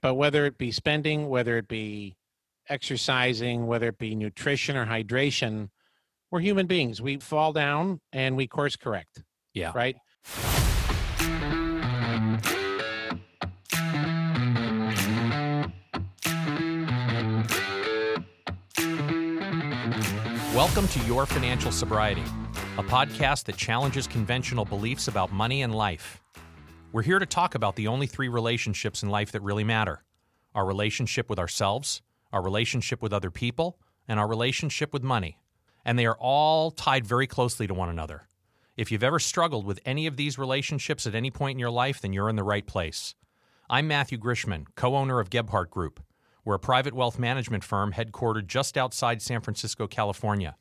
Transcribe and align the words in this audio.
But 0.00 0.14
whether 0.14 0.46
it 0.46 0.58
be 0.58 0.70
spending, 0.70 1.28
whether 1.28 1.58
it 1.58 1.66
be 1.66 2.16
exercising, 2.68 3.66
whether 3.66 3.88
it 3.88 3.98
be 3.98 4.14
nutrition 4.14 4.76
or 4.76 4.86
hydration, 4.86 5.70
we're 6.30 6.38
human 6.38 6.68
beings. 6.68 7.02
We 7.02 7.16
fall 7.16 7.52
down 7.52 8.00
and 8.12 8.36
we 8.36 8.46
course 8.46 8.76
correct. 8.76 9.24
Yeah. 9.54 9.72
Right. 9.74 9.96
Welcome 20.54 20.86
to 20.88 21.00
Your 21.06 21.26
Financial 21.26 21.72
Sobriety, 21.72 22.22
a 22.76 22.84
podcast 22.84 23.46
that 23.46 23.56
challenges 23.56 24.06
conventional 24.06 24.64
beliefs 24.64 25.08
about 25.08 25.32
money 25.32 25.62
and 25.62 25.74
life. 25.74 26.20
We're 26.90 27.02
here 27.02 27.18
to 27.18 27.26
talk 27.26 27.54
about 27.54 27.76
the 27.76 27.88
only 27.88 28.06
three 28.06 28.28
relationships 28.28 29.02
in 29.02 29.10
life 29.10 29.32
that 29.32 29.42
really 29.42 29.64
matter 29.64 30.04
our 30.54 30.64
relationship 30.64 31.28
with 31.28 31.38
ourselves, 31.38 32.00
our 32.32 32.42
relationship 32.42 33.02
with 33.02 33.12
other 33.12 33.30
people, 33.30 33.78
and 34.08 34.18
our 34.18 34.26
relationship 34.26 34.94
with 34.94 35.02
money. 35.02 35.38
And 35.84 35.98
they 35.98 36.06
are 36.06 36.16
all 36.18 36.70
tied 36.70 37.06
very 37.06 37.26
closely 37.26 37.66
to 37.66 37.74
one 37.74 37.90
another. 37.90 38.26
If 38.74 38.90
you've 38.90 39.04
ever 39.04 39.18
struggled 39.18 39.66
with 39.66 39.80
any 39.84 40.06
of 40.06 40.16
these 40.16 40.38
relationships 40.38 41.06
at 41.06 41.14
any 41.14 41.30
point 41.30 41.56
in 41.56 41.58
your 41.60 41.70
life, 41.70 42.00
then 42.00 42.14
you're 42.14 42.30
in 42.30 42.36
the 42.36 42.42
right 42.42 42.66
place. 42.66 43.14
I'm 43.68 43.86
Matthew 43.86 44.16
Grishman, 44.16 44.64
co 44.74 44.96
owner 44.96 45.20
of 45.20 45.28
Gebhardt 45.28 45.70
Group. 45.70 46.00
We're 46.42 46.54
a 46.54 46.58
private 46.58 46.94
wealth 46.94 47.18
management 47.18 47.64
firm 47.64 47.92
headquartered 47.92 48.46
just 48.46 48.78
outside 48.78 49.20
San 49.20 49.42
Francisco, 49.42 49.86
California. 49.86 50.56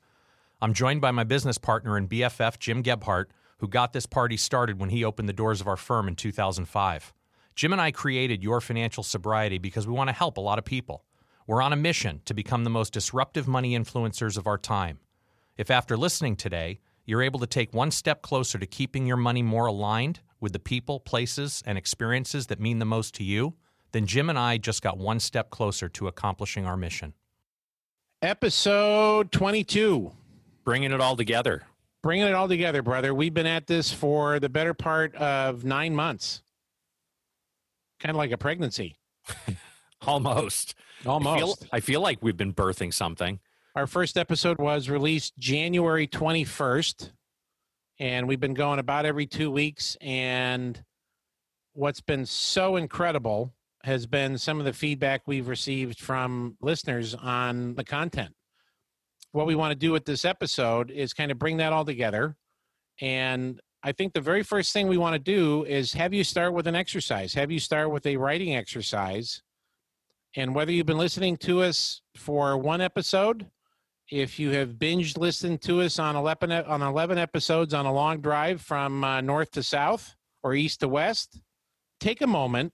I'm 0.62 0.74
joined 0.74 1.00
by 1.00 1.12
my 1.12 1.24
business 1.24 1.58
partner 1.58 1.96
and 1.96 2.10
BFF, 2.10 2.60
Jim 2.60 2.82
Gebhardt, 2.82 3.32
who 3.58 3.68
got 3.68 3.94
this 3.94 4.06
party 4.06 4.38
started 4.38 4.80
when 4.80 4.90
he 4.90 5.04
opened 5.04 5.28
the 5.28 5.34
doors 5.34 5.62
of 5.62 5.68
our 5.68 5.78
firm 5.78 6.08
in 6.08 6.16
2005. 6.16 7.14
Jim 7.56 7.74
and 7.74 7.82
I 7.82 7.92
created 7.92 8.44
Your 8.44 8.62
Financial 8.62 9.04
Sobriety 9.04 9.58
because 9.58 9.88
we 9.88 9.94
want 9.94 10.10
to 10.10 10.16
help 10.16 10.38
a 10.38 10.42
lot 10.42 10.60
of 10.60 10.66
people. 10.66 11.04
We're 11.48 11.62
on 11.62 11.74
a 11.74 11.78
mission 11.78 12.22
to 12.26 12.34
become 12.34 12.64
the 12.64 12.70
most 12.70 12.94
disruptive 12.94 13.48
money 13.48 13.78
influencers 13.78 14.38
of 14.38 14.48
our 14.48 14.58
time. 14.58 15.00
If 15.58 15.72
after 15.72 15.98
listening 15.98 16.36
today, 16.36 16.80
you're 17.06 17.24
able 17.24 17.40
to 17.40 17.48
take 17.48 17.74
one 17.74 17.90
step 17.90 18.22
closer 18.22 18.60
to 18.60 18.68
keeping 18.68 19.08
your 19.08 19.18
money 19.18 19.42
more 19.42 19.66
aligned 19.66 20.20
with 20.40 20.54
the 20.54 20.60
people, 20.60 21.00
places, 21.00 21.64
and 21.66 21.78
experiences 21.78 22.48
that 22.48 22.60
mean 22.60 22.80
the 22.80 22.86
most 22.86 23.16
to 23.16 23.24
you, 23.24 23.56
then 23.92 24.06
Jim 24.06 24.30
and 24.30 24.38
I 24.38 24.58
just 24.58 24.82
got 24.82 24.98
one 24.98 25.20
step 25.20 25.50
closer 25.50 25.90
to 25.90 26.08
accomplishing 26.08 26.66
our 26.66 26.78
mission. 26.78 27.14
Episode 28.22 29.32
22. 29.32 30.12
Bringing 30.64 30.92
it 30.92 31.00
all 31.00 31.16
together. 31.16 31.64
Bringing 32.08 32.28
it 32.28 32.36
all 32.36 32.48
together, 32.48 32.82
brother. 32.82 33.14
We've 33.14 33.34
been 33.34 33.46
at 33.46 33.68
this 33.68 33.92
for 33.92 34.40
the 34.40 34.48
better 34.48 34.74
part 34.74 35.14
of 35.16 35.66
nine 35.66 35.94
months. 35.94 36.42
Kind 38.00 38.12
of 38.12 38.16
like 38.16 38.32
a 38.32 38.38
pregnancy. 38.38 38.96
Almost. 40.08 40.76
Almost. 41.06 41.36
I 41.36 41.38
feel, 41.38 41.56
I 41.74 41.80
feel 41.82 42.00
like 42.00 42.20
we've 42.22 42.38
been 42.38 42.54
birthing 42.54 42.94
something. 42.94 43.42
Our 43.76 43.88
first 43.88 44.18
episode 44.18 44.58
was 44.58 44.90
released 44.90 45.38
January 45.38 46.08
21st, 46.08 47.12
and 48.00 48.26
we've 48.26 48.40
been 48.40 48.54
going 48.54 48.80
about 48.80 49.06
every 49.06 49.26
two 49.28 49.52
weeks. 49.52 49.98
And 50.00 50.82
what's 51.74 52.00
been 52.00 52.26
so 52.26 52.78
incredible 52.78 53.54
has 53.84 54.06
been 54.06 54.38
some 54.38 54.60
of 54.60 54.66
the 54.66 54.72
feedback 54.72 55.24
we've 55.26 55.50
received 55.50 56.00
from 56.00 56.56
listeners 56.62 57.16
on 57.16 57.76
the 57.76 57.84
content. 57.84 58.34
What 59.32 59.48
we 59.48 59.56
want 59.56 59.72
to 59.72 59.78
do 59.78 59.92
with 59.92 60.06
this 60.06 60.26
episode 60.26 60.92
is 60.92 61.14
kind 61.14 61.32
of 61.32 61.40
bring 61.40 61.58
that 61.58 61.74
all 61.74 61.86
together. 61.86 62.36
And 63.02 63.60
I 63.84 63.92
think 63.92 64.14
the 64.14 64.22
very 64.22 64.44
first 64.44 64.74
thing 64.74 64.88
we 64.88 64.98
want 64.98 65.14
to 65.14 65.20
do 65.20 65.64
is 65.66 65.94
have 65.94 66.14
you 66.14 66.24
start 66.24 66.54
with 66.54 66.68
an 66.68 66.76
exercise, 66.76 67.34
have 67.34 67.52
you 67.52 67.60
start 67.60 67.92
with 67.92 68.06
a 68.06 68.18
writing 68.18 68.56
exercise. 68.56 69.42
And 70.36 70.54
whether 70.54 70.72
you've 70.72 70.86
been 70.86 70.98
listening 70.98 71.38
to 71.38 71.64
us 71.64 72.02
for 72.16 72.58
one 72.58 72.82
episode, 72.82 73.48
if 74.12 74.40
you 74.40 74.52
have 74.52 74.80
binge 74.80 75.18
listened 75.18 75.62
to 75.64 75.82
us 75.82 76.00
on 76.00 76.16
11, 76.16 76.52
on 76.52 76.82
11 76.82 77.18
episodes 77.18 77.74
on 77.74 77.86
a 77.86 77.94
long 77.94 78.22
drive 78.22 78.62
from 78.62 79.04
uh, 79.04 79.22
north 79.22 79.52
to 79.52 79.64
south 79.64 80.16
or 80.44 80.54
east 80.54 80.82
to 80.82 80.88
west, 80.88 81.42
take 82.00 82.22
a 82.22 82.28
moment 82.28 82.74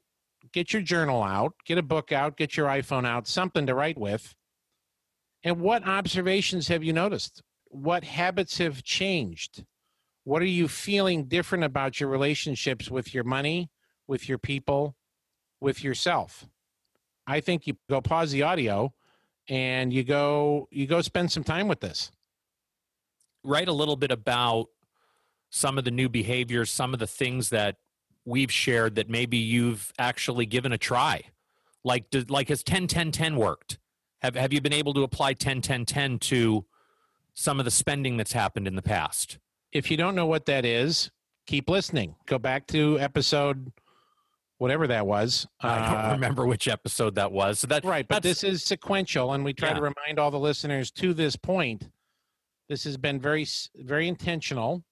get 0.51 0.73
your 0.73 0.81
journal 0.81 1.23
out, 1.23 1.53
get 1.65 1.77
a 1.77 1.83
book 1.83 2.11
out, 2.11 2.37
get 2.37 2.57
your 2.57 2.67
iPhone 2.67 3.07
out, 3.07 3.27
something 3.27 3.65
to 3.67 3.75
write 3.75 3.97
with. 3.97 4.35
And 5.43 5.59
what 5.59 5.85
observations 5.87 6.67
have 6.69 6.83
you 6.83 6.93
noticed? 6.93 7.43
What 7.65 8.03
habits 8.03 8.57
have 8.59 8.83
changed? 8.83 9.65
What 10.23 10.41
are 10.41 10.45
you 10.45 10.67
feeling 10.67 11.25
different 11.25 11.63
about 11.65 11.99
your 11.99 12.09
relationships 12.09 12.89
with 12.89 13.13
your 13.13 13.25
money, 13.25 13.69
with 14.07 14.29
your 14.29 14.37
people, 14.37 14.95
with 15.59 15.83
yourself? 15.83 16.47
I 17.27 17.41
think 17.41 17.67
you 17.67 17.77
go 17.89 17.99
pause 18.01 18.31
the 18.31 18.43
audio 18.43 18.93
and 19.49 19.91
you 19.91 20.03
go 20.03 20.67
you 20.71 20.87
go 20.87 21.01
spend 21.01 21.31
some 21.31 21.43
time 21.43 21.67
with 21.67 21.81
this. 21.81 22.11
Write 23.43 23.67
a 23.67 23.73
little 23.73 23.97
bit 23.97 24.11
about 24.11 24.67
some 25.49 25.77
of 25.77 25.83
the 25.83 25.91
new 25.91 26.09
behaviors, 26.09 26.71
some 26.71 26.93
of 26.93 26.99
the 26.99 27.07
things 27.07 27.49
that 27.49 27.75
we've 28.25 28.51
shared 28.51 28.95
that 28.95 29.09
maybe 29.09 29.37
you've 29.37 29.91
actually 29.99 30.45
given 30.45 30.71
a 30.71 30.77
try? 30.77 31.23
Like, 31.83 32.05
like 32.29 32.47
has 32.47 32.63
10 32.63 32.87
10 32.87 33.11
10 33.11 33.35
worked? 33.35 33.77
Have, 34.23 34.35
have 34.35 34.53
you 34.53 34.61
been 34.61 34.73
able 34.73 34.93
to 34.93 35.03
apply 35.03 35.33
10 35.33 35.61
10 35.61 35.85
10 35.85 36.19
to 36.19 36.65
some 37.33 37.59
of 37.59 37.65
the 37.65 37.71
spending 37.71 38.17
that's 38.17 38.33
happened 38.33 38.67
in 38.67 38.75
the 38.75 38.81
past? 38.81 39.37
If 39.71 39.91
you 39.91 39.97
don't 39.97 40.15
know 40.15 40.25
what 40.25 40.45
that 40.45 40.65
is, 40.65 41.11
keep 41.45 41.69
listening. 41.69 42.15
Go 42.25 42.37
back 42.37 42.67
to 42.67 42.99
episode 42.99 43.71
whatever 44.59 44.87
that 44.87 45.05
was. 45.05 45.47
I 45.59 45.91
don't 45.91 46.05
uh, 46.05 46.11
remember 46.13 46.45
which 46.45 46.67
episode 46.67 47.15
that 47.15 47.31
was. 47.31 47.59
So 47.59 47.67
that 47.67 47.83
right, 47.83 48.07
but 48.07 48.23
this 48.23 48.43
is 48.43 48.63
sequential, 48.63 49.33
and 49.33 49.43
we 49.43 49.53
try 49.53 49.69
yeah. 49.69 49.75
to 49.75 49.81
remind 49.81 50.19
all 50.19 50.31
the 50.31 50.39
listeners 50.39 50.89
to 50.91 51.13
this 51.13 51.35
point. 51.35 51.89
This 52.69 52.85
has 52.85 52.95
been 52.95 53.19
very, 53.19 53.45
very 53.75 54.07
intentional 54.07 54.85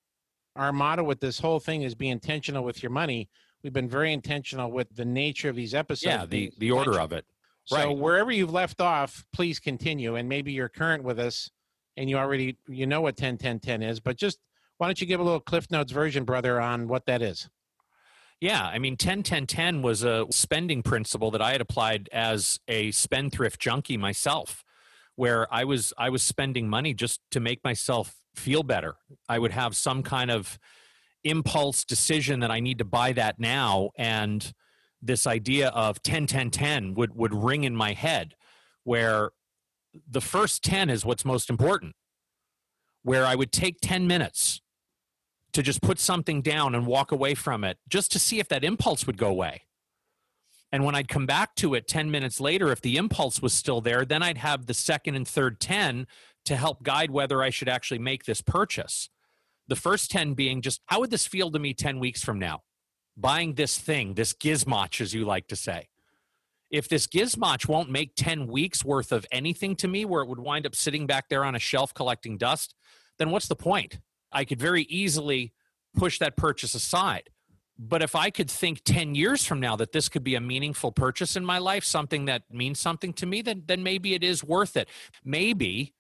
our 0.56 0.74
motto 0.74 1.04
with 1.04 1.20
this 1.20 1.40
whole 1.40 1.60
thing 1.60 1.84
is 1.84 1.96
be 1.96 2.10
intentional 2.10 2.64
with 2.64 2.84
your 2.84 2.92
money. 2.92 3.30
We've 3.64 3.74
been 3.74 3.90
very 3.90 4.12
intentional 4.12 4.72
with 4.72 4.94
the 4.96 5.06
nature 5.06 5.50
of 5.50 5.56
these 5.56 5.74
episodes. 5.74 6.04
Yeah, 6.04 6.26
the, 6.26 6.52
the 6.58 6.72
order 6.72 7.00
of 7.00 7.14
it. 7.14 7.26
So 7.66 7.78
right. 7.78 7.98
wherever 7.98 8.32
you've 8.32 8.52
left 8.52 8.82
off, 8.82 9.24
please 9.34 9.60
continue. 9.60 10.16
And 10.16 10.28
maybe 10.28 10.52
you're 10.52 10.70
current 10.70 11.04
with 11.04 11.20
us 11.20 11.50
and 11.98 12.10
you 12.10 12.18
already 12.18 12.58
you 12.68 12.86
know 12.86 13.02
what 13.02 13.18
10 13.18 13.38
10 13.38 13.60
10 13.60 13.84
is, 13.84 14.00
but 14.00 14.18
just 14.18 14.40
why 14.78 14.88
don't 14.88 15.00
you 15.00 15.08
give 15.08 15.20
a 15.20 15.24
little 15.24 15.40
Cliff 15.40 15.70
Notes 15.70 15.92
version, 15.92 16.24
brother, 16.24 16.60
on 16.60 16.88
what 16.88 17.06
that 17.06 17.22
is? 17.22 17.48
Yeah, 18.40 18.66
I 18.66 18.80
mean 18.80 18.98
10 18.98 19.24
10 19.24 19.46
10 19.46 19.82
was 19.82 20.04
a 20.04 20.26
spending 20.32 20.82
principle 20.82 21.30
that 21.32 21.42
I 21.42 21.52
had 21.52 21.62
applied 21.62 22.10
as 22.12 22.60
a 22.68 22.92
spendthrift 22.92 23.60
junkie 23.62 23.98
myself 23.98 24.64
where 25.16 25.48
I 25.54 25.64
was 25.64 25.94
I 25.98 26.10
was 26.10 26.24
spending 26.24 26.68
money 26.68 26.96
just 26.96 27.22
to 27.32 27.40
make 27.40 27.64
myself 27.64 28.16
feel 28.36 28.64
better. 28.64 28.96
I 29.30 29.38
would 29.38 29.52
have 29.52 29.76
some 29.76 30.02
kind 30.02 30.32
of 30.32 30.58
impulse 31.24 31.84
decision 31.84 32.40
that 32.40 32.50
I 32.50 32.60
need 32.60 32.80
to 32.80 32.86
buy 32.86 33.14
that 33.14 33.40
now 33.40 33.92
and 33.96 34.52
this 35.02 35.26
idea 35.26 35.70
of 35.70 36.02
10 36.04 36.28
10 36.28 36.52
10 36.52 36.94
would 36.94 37.16
would 37.16 37.34
ring 37.34 37.64
in 37.64 37.76
my 37.76 37.94
head 37.94 38.36
where 38.84 39.32
the 40.10 40.22
first 40.22 40.64
10 40.64 40.90
is 40.90 41.06
what's 41.06 41.26
most 41.26 41.50
important 41.50 41.96
where 43.04 43.26
I 43.26 43.36
would 43.36 43.52
take 43.52 43.78
10 43.82 44.08
minutes 44.08 44.62
to 45.54 45.62
just 45.62 45.82
put 45.82 46.00
something 46.00 46.42
down 46.42 46.76
and 46.76 46.86
walk 46.86 47.12
away 47.12 47.36
from 47.36 47.64
it 47.64 47.78
just 47.90 48.12
to 48.12 48.20
see 48.20 48.40
if 48.40 48.48
that 48.50 48.64
impulse 48.64 49.06
would 49.06 49.18
go 49.18 49.28
away. 49.28 49.64
And 50.72 50.86
when 50.86 50.96
I'd 50.96 51.10
come 51.10 51.26
back 51.26 51.56
to 51.56 51.74
it 51.74 51.88
10 51.88 52.10
minutes 52.10 52.40
later, 52.40 52.72
if 52.72 52.80
the 52.80 52.96
impulse 52.96 53.42
was 53.42 53.54
still 53.54 53.82
there, 53.82 54.06
then 54.06 54.24
I'd 54.24 54.38
have 54.38 54.66
the 54.66 54.74
second 54.74 55.16
and 55.16 55.28
third 55.28 55.60
10 55.60 56.08
to 56.46 56.56
help 56.56 56.84
guide 56.84 57.12
whether 57.12 57.44
I 57.44 57.50
should 57.50 57.68
actually 57.68 58.00
make 58.00 58.24
this 58.24 58.42
purchase. 58.42 59.10
The 59.68 59.76
first 59.76 60.12
10 60.12 60.34
being 60.34 60.62
just 60.62 60.82
how 60.86 61.02
would 61.02 61.12
this 61.12 61.28
feel 61.28 61.52
to 61.52 61.60
me 61.60 61.74
10 61.74 62.00
weeks 62.00 62.24
from 62.24 62.40
now? 62.40 62.62
Buying 63.22 63.54
this 63.54 63.78
thing, 63.78 64.16
this 64.16 64.34
gizmoch, 64.34 65.00
as 65.00 65.14
you 65.14 65.26
like 65.26 65.48
to 65.50 65.56
say. 65.56 65.90
If 66.72 66.88
this 66.88 67.06
gizmoch 67.06 67.68
won't 67.68 67.92
make 67.92 68.16
10 68.16 68.48
weeks 68.48 68.84
worth 68.84 69.12
of 69.12 69.28
anything 69.32 69.76
to 69.78 69.88
me 69.88 70.06
where 70.06 70.24
it 70.24 70.28
would 70.28 70.40
wind 70.40 70.66
up 70.66 70.76
sitting 70.76 71.06
back 71.06 71.30
there 71.30 71.46
on 71.46 71.54
a 71.54 71.60
shelf 71.60 71.94
collecting 71.94 72.38
dust, 72.38 72.74
then 73.20 73.30
what's 73.30 73.48
the 73.48 73.56
point? 73.56 74.00
I 74.32 74.44
could 74.44 74.60
very 74.60 74.84
easily 74.84 75.54
push 75.96 76.18
that 76.18 76.36
purchase 76.36 76.74
aside. 76.74 77.30
But 77.78 78.02
if 78.02 78.16
I 78.16 78.32
could 78.32 78.50
think 78.50 78.82
10 78.86 79.14
years 79.14 79.46
from 79.46 79.60
now 79.60 79.76
that 79.76 79.92
this 79.92 80.10
could 80.10 80.24
be 80.24 80.36
a 80.36 80.42
meaningful 80.42 80.92
purchase 80.92 81.36
in 81.36 81.46
my 81.46 81.60
life, 81.60 81.84
something 81.84 82.26
that 82.26 82.44
means 82.52 82.80
something 82.80 83.14
to 83.14 83.26
me, 83.26 83.42
then, 83.42 83.64
then 83.68 83.84
maybe 83.84 84.14
it 84.16 84.24
is 84.24 84.44
worth 84.44 84.76
it. 84.78 84.88
Maybe 85.24 85.94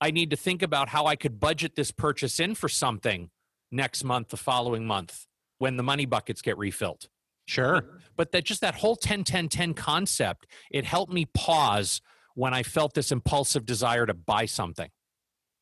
I 0.00 0.10
need 0.10 0.30
to 0.30 0.36
think 0.36 0.62
about 0.62 0.88
how 0.88 1.06
I 1.06 1.14
could 1.14 1.38
budget 1.38 1.76
this 1.76 1.90
purchase 1.90 2.40
in 2.40 2.54
for 2.54 2.68
something 2.68 3.30
next 3.70 4.02
month, 4.02 4.30
the 4.30 4.36
following 4.36 4.86
month, 4.86 5.26
when 5.60 5.76
the 5.76 5.82
money 5.82 6.06
buckets 6.06 6.42
get 6.42 6.58
refilled. 6.58 7.06
Sure. 7.46 8.00
But 8.16 8.32
that 8.32 8.44
just 8.44 8.62
that 8.62 8.74
whole 8.74 8.96
10 8.96 9.24
10 9.24 9.48
10 9.48 9.74
concept, 9.74 10.46
it 10.70 10.84
helped 10.84 11.12
me 11.12 11.26
pause 11.26 12.00
when 12.34 12.54
I 12.54 12.62
felt 12.62 12.94
this 12.94 13.12
impulsive 13.12 13.66
desire 13.66 14.06
to 14.06 14.14
buy 14.14 14.46
something. 14.46 14.90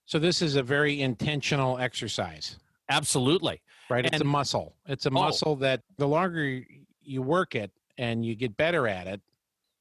So 0.07 0.19
this 0.19 0.41
is 0.41 0.55
a 0.55 0.63
very 0.63 1.03
intentional 1.03 1.79
exercise. 1.79 2.59
Absolutely. 2.89 3.61
Right. 3.91 4.07
It's 4.07 4.21
a 4.21 4.25
muscle. 4.25 4.77
It's 4.87 5.07
a 5.07 5.11
oh, 5.11 5.13
muscle 5.13 5.57
that 5.57 5.83
the 5.99 6.07
longer 6.07 6.63
you 7.03 7.23
work 7.23 7.55
it 7.55 7.73
and 7.99 8.25
you 8.25 8.37
get 8.37 8.57
better 8.57 8.87
at 8.87 9.07
it, 9.07 9.21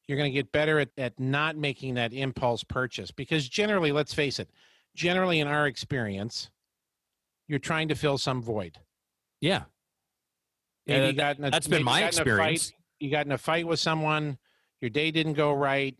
you're 0.07 0.17
going 0.17 0.31
to 0.31 0.35
get 0.35 0.51
better 0.51 0.79
at, 0.79 0.89
at 0.97 1.19
not 1.19 1.57
making 1.57 1.93
that 1.95 2.13
impulse 2.13 2.63
purchase. 2.63 3.11
Because 3.11 3.47
generally, 3.47 3.91
let's 3.91 4.13
face 4.13 4.39
it, 4.39 4.49
generally 4.95 5.41
in 5.41 5.47
our 5.47 5.67
experience, 5.67 6.49
you're 7.47 7.59
trying 7.59 7.89
to 7.89 7.95
fill 7.95 8.17
some 8.17 8.41
void. 8.41 8.79
Yeah. 9.41 9.63
Maybe 10.87 10.99
Yeah, 11.01 11.07
you 11.07 11.13
got 11.13 11.37
a- 11.39 11.51
That's 11.51 11.67
been 11.67 11.83
my 11.83 11.99
in 11.99 12.03
fight- 12.05 12.07
experience. 12.07 12.73
you 12.99 13.11
got 13.11 13.25
in 13.25 13.31
a 13.31 13.37
fight 13.37 13.67
with 13.67 13.79
someone, 13.79 14.37
your 14.81 14.89
day 14.89 15.11
didn't 15.11 15.33
go 15.33 15.53
right, 15.53 15.95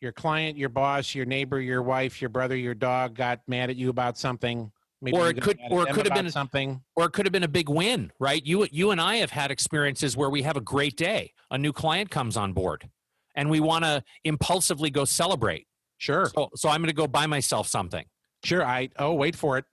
your 0.00 0.12
client, 0.12 0.56
your 0.58 0.68
boss, 0.68 1.14
your 1.14 1.26
neighbor, 1.26 1.60
your 1.60 1.82
wife, 1.82 2.20
your 2.20 2.28
brother, 2.28 2.56
your 2.56 2.74
dog 2.74 3.14
got 3.14 3.40
mad 3.48 3.70
at 3.70 3.76
you 3.76 3.90
about 3.90 4.18
something. 4.18 4.70
Maybe 5.00 5.16
Or 5.16 5.28
it 5.30 5.40
could- 5.40 5.58
or 5.70 5.88
it 5.88 5.94
could 5.94 6.06
have 6.06 6.14
been- 6.14 6.30
something. 6.30 6.82
or 6.96 7.06
it 7.06 7.12
could 7.12 7.24
have 7.24 7.32
been 7.32 7.44
a 7.44 7.48
big 7.48 7.68
win, 7.68 8.12
right? 8.18 8.44
You 8.44 8.66
you 8.72 8.90
and 8.90 9.00
I 9.00 9.16
have 9.16 9.30
had 9.30 9.50
experiences 9.50 10.16
where 10.16 10.28
we 10.30 10.42
have 10.42 10.56
a 10.56 10.60
great 10.60 10.96
day. 10.96 11.32
A 11.50 11.56
new 11.58 11.72
client 11.72 12.10
comes 12.10 12.36
on 12.36 12.52
board 12.52 12.90
and 13.36 13.48
we 13.48 13.60
want 13.60 13.84
to 13.84 14.02
impulsively 14.24 14.90
go 14.90 15.04
celebrate. 15.04 15.66
Sure, 15.98 16.26
So, 16.34 16.50
so 16.54 16.68
I'm 16.68 16.80
going 16.80 16.88
to 16.88 16.92
go 16.94 17.06
buy 17.08 17.26
myself 17.26 17.66
something. 17.68 18.06
sure. 18.44 18.64
I 18.64 18.90
oh 18.98 19.14
wait 19.14 19.34
for 19.36 19.56
it. 19.58 19.64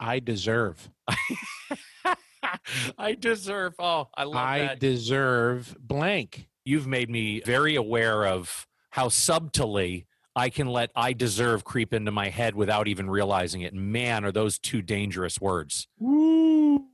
I 0.00 0.20
deserve. 0.20 0.90
I 2.98 3.14
deserve. 3.14 3.74
Oh, 3.78 4.08
I 4.16 4.24
love 4.24 4.34
that. 4.34 4.40
I 4.42 4.58
that. 4.60 4.80
deserve 4.80 5.76
blank. 5.80 6.48
You've 6.64 6.86
made 6.86 7.10
me 7.10 7.40
very 7.44 7.74
aware 7.76 8.26
of 8.26 8.66
how 8.90 9.08
subtly 9.08 10.06
I 10.36 10.48
can 10.50 10.66
let 10.68 10.90
I 10.96 11.12
deserve 11.12 11.64
creep 11.64 11.92
into 11.92 12.10
my 12.10 12.28
head 12.28 12.54
without 12.54 12.88
even 12.88 13.08
realizing 13.10 13.60
it. 13.60 13.74
Man, 13.74 14.24
are 14.24 14.32
those 14.32 14.58
two 14.58 14.82
dangerous 14.82 15.40
words. 15.40 15.86
Woo. 15.98 16.84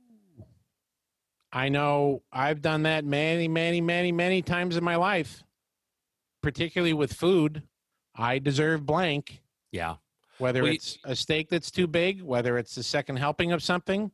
I 1.53 1.69
know 1.69 2.21
I've 2.31 2.61
done 2.61 2.83
that 2.83 3.03
many, 3.03 3.47
many, 3.47 3.81
many, 3.81 4.11
many 4.11 4.41
times 4.41 4.77
in 4.77 4.83
my 4.83 4.95
life, 4.95 5.43
particularly 6.41 6.93
with 6.93 7.13
food. 7.13 7.63
I 8.15 8.39
deserve 8.39 8.85
blank, 8.85 9.41
Yeah. 9.71 9.95
whether 10.37 10.61
Well, 10.61 10.71
you- 10.71 10.75
it's 10.75 10.97
a 11.03 11.15
steak 11.15 11.49
that's 11.49 11.69
too 11.71 11.87
big, 11.87 12.21
whether 12.21 12.57
it's 12.57 12.75
the 12.75 12.83
second 12.83 13.17
helping 13.17 13.51
of 13.51 13.61
something, 13.63 14.11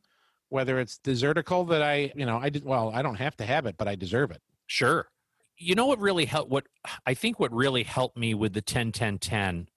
whether 0.48 0.78
it's 0.78 0.98
desertical 0.98 1.68
that 1.68 1.82
I, 1.82 2.12
you 2.14 2.26
know, 2.26 2.38
I 2.38 2.48
did, 2.50 2.64
well, 2.64 2.90
I 2.94 3.02
don't 3.02 3.16
have 3.16 3.36
to 3.36 3.44
have 3.44 3.66
it, 3.66 3.76
but 3.76 3.88
I 3.88 3.94
deserve 3.94 4.30
it. 4.30 4.40
Sure. 4.66 5.08
You 5.56 5.74
know 5.74 5.86
what 5.86 5.98
really 5.98 6.24
helped 6.24 6.50
what 6.50 6.66
I 7.04 7.14
think 7.14 7.40
what 7.40 7.52
really 7.52 7.82
helped 7.82 8.16
me 8.16 8.32
with 8.32 8.52
the 8.52 8.62
10 8.62 8.92
10 8.92 9.18
10 9.18 9.68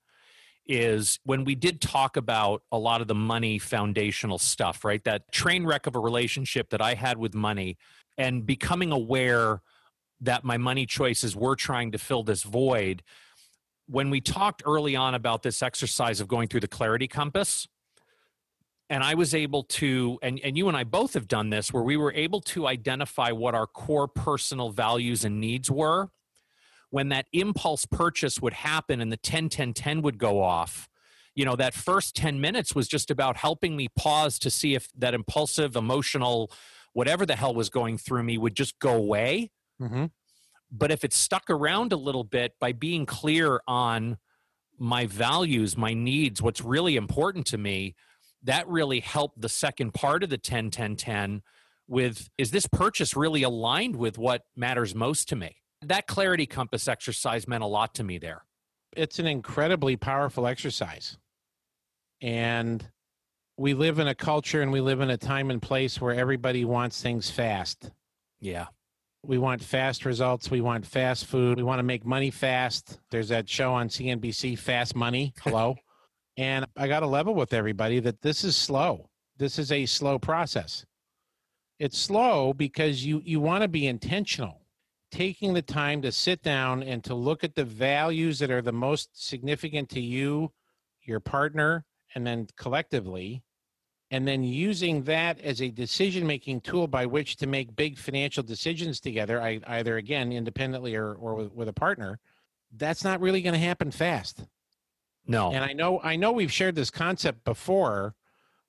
is 0.68 1.20
when 1.24 1.44
we 1.44 1.56
did 1.56 1.82
talk 1.82 2.16
about 2.16 2.62
a 2.72 2.78
lot 2.78 3.02
of 3.02 3.08
the 3.08 3.16
money 3.16 3.58
foundational 3.58 4.38
stuff, 4.38 4.86
right? 4.86 5.04
That 5.04 5.32
train 5.32 5.66
wreck 5.66 5.88
of 5.88 5.96
a 5.96 6.00
relationship 6.00 6.70
that 6.70 6.82
I 6.82 6.94
had 6.94 7.18
with 7.18 7.34
money 7.34 7.78
and 8.18 8.46
becoming 8.46 8.92
aware 8.92 9.62
that 10.22 10.44
my 10.44 10.58
money 10.58 10.86
choices 10.86 11.36
were 11.36 11.56
trying 11.56 11.92
to 11.92 11.98
fill 11.98 12.24
this 12.24 12.44
void. 12.44 13.02
When 13.88 14.10
we 14.12 14.22
talked 14.22 14.62
early 14.66 14.96
on 14.96 15.16
about 15.16 15.42
this 15.42 15.64
exercise 15.64 16.22
of 16.22 16.28
going 16.28 16.48
through 16.48 16.60
the 16.60 16.68
clarity 16.68 17.08
compass, 17.08 17.68
and 18.92 19.06
I 19.06 19.16
was 19.16 19.34
able 19.34 19.64
to, 19.64 20.20
and, 20.22 20.38
and 20.44 20.58
you 20.58 20.68
and 20.68 20.76
I 20.76 20.84
both 20.84 21.14
have 21.14 21.30
done 21.30 21.50
this, 21.50 21.72
where 21.72 21.82
we 21.82 21.96
were 21.96 22.12
able 22.14 22.42
to 22.42 22.68
identify 22.68 23.32
what 23.32 23.56
our 23.56 23.66
core 23.66 24.10
personal 24.10 24.70
values 24.70 25.24
and 25.24 25.40
needs 25.40 25.72
were. 25.72 26.10
When 26.90 27.08
that 27.08 27.28
impulse 27.32 27.86
purchase 27.86 28.42
would 28.42 28.52
happen 28.52 29.00
and 29.00 29.10
the 29.10 29.16
10 29.16 29.48
10 29.48 29.72
10 29.74 30.02
would 30.02 30.18
go 30.18 30.44
off, 30.44 30.90
you 31.34 31.46
know, 31.46 31.56
that 31.56 31.74
first 31.74 32.18
10 32.18 32.42
minutes 32.42 32.76
was 32.76 32.90
just 32.90 33.10
about 33.10 33.38
helping 33.38 33.78
me 33.78 33.88
pause 33.88 34.38
to 34.40 34.50
see 34.50 34.76
if 34.76 34.90
that 34.98 35.14
impulsive, 35.14 35.78
emotional, 35.78 36.52
whatever 36.92 37.26
the 37.26 37.38
hell 37.38 37.56
was 37.56 37.70
going 37.70 37.98
through 37.98 38.24
me 38.24 38.38
would 38.38 38.56
just 38.56 38.78
go 38.80 38.94
away 38.96 39.52
Mm-hmm. 39.82 40.06
but 40.72 40.92
if 40.92 41.04
it 41.04 41.12
stuck 41.12 41.50
around 41.50 41.92
a 41.92 41.98
little 41.98 42.24
bit 42.24 42.54
by 42.60 42.72
being 42.72 43.08
clear 43.08 43.62
on 43.68 44.20
my 44.78 45.08
values 45.08 45.76
my 45.76 45.96
needs 45.96 46.40
what's 46.40 46.62
really 46.62 46.96
important 46.98 47.48
to 47.48 47.58
me 47.58 47.96
that 48.44 48.68
really 48.68 49.00
helped 49.00 49.40
the 49.40 49.50
second 49.50 49.94
part 49.94 50.24
of 50.24 50.30
the 50.30 50.38
10 50.38 50.72
10 50.72 50.96
10 50.96 51.42
with 51.88 52.30
is 52.38 52.52
this 52.52 52.68
purchase 52.68 53.16
really 53.16 53.44
aligned 53.44 53.96
with 53.96 54.18
what 54.18 54.44
matters 54.56 54.96
most 54.96 55.28
to 55.30 55.36
me 55.36 55.58
that 55.82 56.08
clarity 56.08 56.46
compass 56.46 56.88
exercise 56.88 57.48
meant 57.48 57.64
a 57.64 57.68
lot 57.68 57.94
to 57.96 58.04
me 58.04 58.18
there 58.18 58.44
It's 58.96 59.20
an 59.20 59.26
incredibly 59.28 59.96
powerful 59.96 60.46
exercise. 60.46 61.18
And 62.22 62.86
we 63.58 63.74
live 63.74 64.00
in 64.00 64.08
a 64.08 64.16
culture 64.16 64.62
and 64.62 64.72
we 64.72 64.82
live 64.82 65.02
in 65.02 65.10
a 65.10 65.18
time 65.18 65.50
and 65.50 65.62
place 65.62 66.00
where 66.00 66.14
everybody 66.14 66.66
wants 66.66 67.02
things 67.02 67.30
fast. 67.30 67.92
yeah 68.40 68.68
we 69.24 69.38
want 69.38 69.64
fast 69.64 70.04
results. 70.06 70.50
We 70.50 70.62
want 70.62 70.84
fast 70.86 71.26
food. 71.26 71.58
We 71.58 71.64
want 71.64 71.78
to 71.80 71.84
make 71.84 72.06
money 72.06 72.32
fast. 72.32 73.00
There's 73.12 73.30
that 73.30 73.48
show 73.48 73.72
on 73.74 73.88
CNBC, 73.88 74.58
Fast 74.58 74.96
Money. 74.96 75.34
Hello. 75.44 75.76
and 76.38 76.66
I 76.78 76.88
got 76.88 77.02
to 77.02 77.08
level 77.08 77.36
with 77.36 77.54
everybody 77.54 78.00
that 78.00 78.22
this 78.22 78.44
is 78.44 78.56
slow. 78.56 79.10
This 79.38 79.60
is 79.60 79.72
a 79.72 79.86
slow 79.86 80.20
process. 80.20 80.86
It's 81.80 81.98
slow 81.98 82.54
because 82.54 83.06
you, 83.06 83.22
you 83.26 83.40
want 83.40 83.64
to 83.64 83.68
be 83.68 83.88
intentional, 83.88 84.62
taking 85.12 85.54
the 85.54 85.62
time 85.62 86.02
to 86.04 86.12
sit 86.12 86.44
down 86.44 86.84
and 86.84 87.04
to 87.04 87.16
look 87.16 87.44
at 87.44 87.56
the 87.56 87.66
values 87.66 88.40
that 88.40 88.52
are 88.52 88.62
the 88.62 88.72
most 88.72 89.10
significant 89.14 89.90
to 89.90 90.00
you, 90.00 90.52
your 91.04 91.20
partner, 91.20 91.86
and 92.16 92.26
then 92.26 92.48
collectively 92.56 93.44
and 94.12 94.28
then 94.28 94.44
using 94.44 95.04
that 95.04 95.40
as 95.40 95.62
a 95.62 95.70
decision 95.70 96.28
making 96.28 96.60
tool 96.60 96.86
by 96.86 97.06
which 97.06 97.38
to 97.38 97.48
make 97.48 97.76
big 97.76 97.98
financial 97.98 98.44
decisions 98.44 99.00
together 99.00 99.42
either 99.68 99.98
again 99.98 100.32
independently 100.32 100.96
or, 100.96 101.14
or 101.14 101.36
with, 101.36 101.54
with 101.54 101.68
a 101.70 101.74
partner 101.74 102.20
that's 102.78 103.04
not 103.04 103.22
really 103.22 103.42
going 103.42 103.54
to 103.54 103.60
happen 103.60 103.90
fast 103.90 104.46
no 105.28 105.52
and 105.52 105.64
i 105.64 105.74
know 105.74 106.00
i 106.04 106.16
know 106.16 106.32
we've 106.32 106.52
shared 106.52 106.76
this 106.76 106.90
concept 106.90 107.44
before 107.44 108.14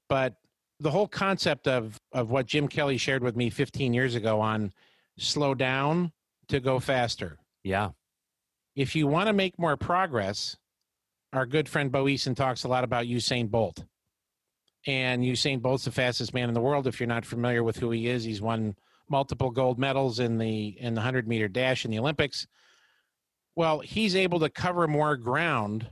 but 0.08 0.34
the 0.80 0.90
whole 0.90 1.08
concept 1.08 1.68
of 1.68 2.00
of 2.12 2.30
what 2.30 2.46
jim 2.46 2.68
kelly 2.68 2.96
shared 2.96 3.22
with 3.22 3.36
me 3.36 3.50
15 3.50 3.94
years 3.94 4.14
ago 4.14 4.40
on 4.40 4.72
slow 5.18 5.54
down 5.54 6.12
to 6.48 6.60
go 6.60 6.78
faster 6.78 7.38
yeah 7.62 7.90
if 8.74 8.96
you 8.96 9.06
want 9.06 9.26
to 9.26 9.32
make 9.32 9.58
more 9.58 9.76
progress 9.76 10.56
our 11.32 11.46
good 11.46 11.68
friend 11.68 11.90
bo 11.90 12.04
Eason 12.04 12.36
talks 12.36 12.64
a 12.64 12.68
lot 12.68 12.84
about 12.84 13.06
usain 13.06 13.50
bolt 13.50 13.84
and 14.86 15.22
Usain 15.22 15.60
Bolt's 15.62 15.84
the 15.84 15.92
fastest 15.92 16.34
man 16.34 16.48
in 16.48 16.54
the 16.54 16.60
world. 16.60 16.86
If 16.86 16.98
you're 16.98 17.06
not 17.06 17.24
familiar 17.24 17.62
with 17.62 17.76
who 17.76 17.90
he 17.90 18.08
is, 18.08 18.24
he's 18.24 18.42
won 18.42 18.74
multiple 19.08 19.50
gold 19.50 19.78
medals 19.78 20.18
in 20.18 20.38
the 20.38 20.76
in 20.80 20.94
the 20.94 21.00
hundred 21.00 21.28
meter 21.28 21.48
dash 21.48 21.84
in 21.84 21.90
the 21.90 21.98
Olympics. 21.98 22.46
Well, 23.54 23.80
he's 23.80 24.16
able 24.16 24.40
to 24.40 24.48
cover 24.48 24.88
more 24.88 25.16
ground 25.16 25.88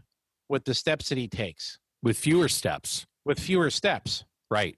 with 0.50 0.64
the 0.64 0.74
steps 0.74 1.08
that 1.08 1.16
he 1.16 1.28
takes 1.28 1.78
with 2.02 2.18
fewer 2.18 2.48
steps 2.48 3.06
with 3.24 3.38
fewer 3.38 3.70
steps. 3.70 4.24
right 4.50 4.76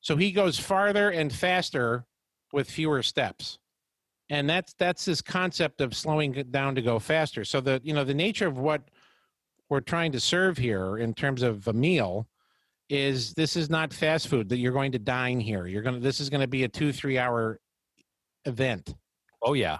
So 0.00 0.16
he 0.16 0.30
goes 0.30 0.58
farther 0.58 1.10
and 1.10 1.32
faster 1.32 2.04
with 2.52 2.70
fewer 2.70 3.02
steps. 3.02 3.58
And 4.30 4.48
that's 4.48 4.74
that's 4.78 5.06
this 5.06 5.22
concept 5.22 5.80
of 5.80 5.96
slowing 5.96 6.34
it 6.34 6.52
down 6.52 6.74
to 6.74 6.82
go 6.82 6.98
faster. 6.98 7.44
So 7.44 7.60
the 7.60 7.80
you 7.82 7.94
know 7.94 8.04
the 8.04 8.14
nature 8.14 8.46
of 8.46 8.58
what 8.58 8.82
we're 9.70 9.80
trying 9.80 10.12
to 10.12 10.20
serve 10.20 10.58
here 10.58 10.98
in 10.98 11.14
terms 11.14 11.42
of 11.42 11.66
a 11.66 11.72
meal 11.72 12.28
is 12.90 13.34
this 13.34 13.56
is 13.56 13.68
not 13.70 13.92
fast 13.92 14.28
food 14.28 14.48
that 14.50 14.58
you're 14.58 14.72
going 14.72 14.92
to 14.92 14.98
dine 14.98 15.40
here. 15.40 15.66
You're 15.66 15.82
going 15.82 15.94
to 15.94 16.00
this 16.00 16.20
is 16.20 16.28
going 16.28 16.42
to 16.42 16.46
be 16.48 16.64
a 16.64 16.68
2-3 16.68 17.18
hour 17.18 17.58
event. 18.44 18.94
oh 19.42 19.54
yeah 19.54 19.78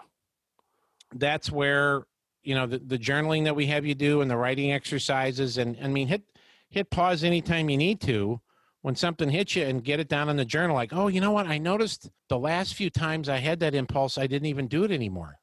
That's 1.15 1.53
where 1.53 2.05
you 2.49 2.55
know 2.55 2.67
the, 2.67 2.79
the 2.79 2.99
journaling 2.99 3.45
that 3.45 3.55
we 3.55 3.67
have 3.67 3.85
you 3.85 3.95
do 3.95 4.23
and 4.23 4.31
the 4.31 4.37
writing 4.37 4.73
exercises 4.73 5.59
and 5.59 5.77
I 5.83 5.89
mean 5.89 6.09
hit 6.09 6.23
hit 6.71 6.91
pause 6.91 7.23
anytime 7.23 7.69
you 7.69 7.77
need 7.77 8.01
to. 8.03 8.41
When 8.81 8.95
something 8.95 9.29
hits 9.29 9.55
you 9.55 9.65
and 9.65 9.85
get 9.85 10.01
it 10.01 10.09
down 10.09 10.31
in 10.31 10.37
the 10.37 10.47
journal 10.47 10.75
like 10.75 10.95
oh 10.95 11.09
you 11.09 11.21
know 11.21 11.33
what? 11.33 11.47
I 11.47 11.59
noticed 11.59 12.09
the 12.31 12.39
last 12.39 12.75
few 12.75 12.89
times 12.89 13.29
i 13.29 13.37
had 13.37 13.61
that 13.61 13.75
impulse 13.75 14.17
i 14.17 14.27
didn't 14.27 14.47
even 14.47 14.67
do 14.67 14.83
it 14.85 14.91
anymore. 14.91 15.39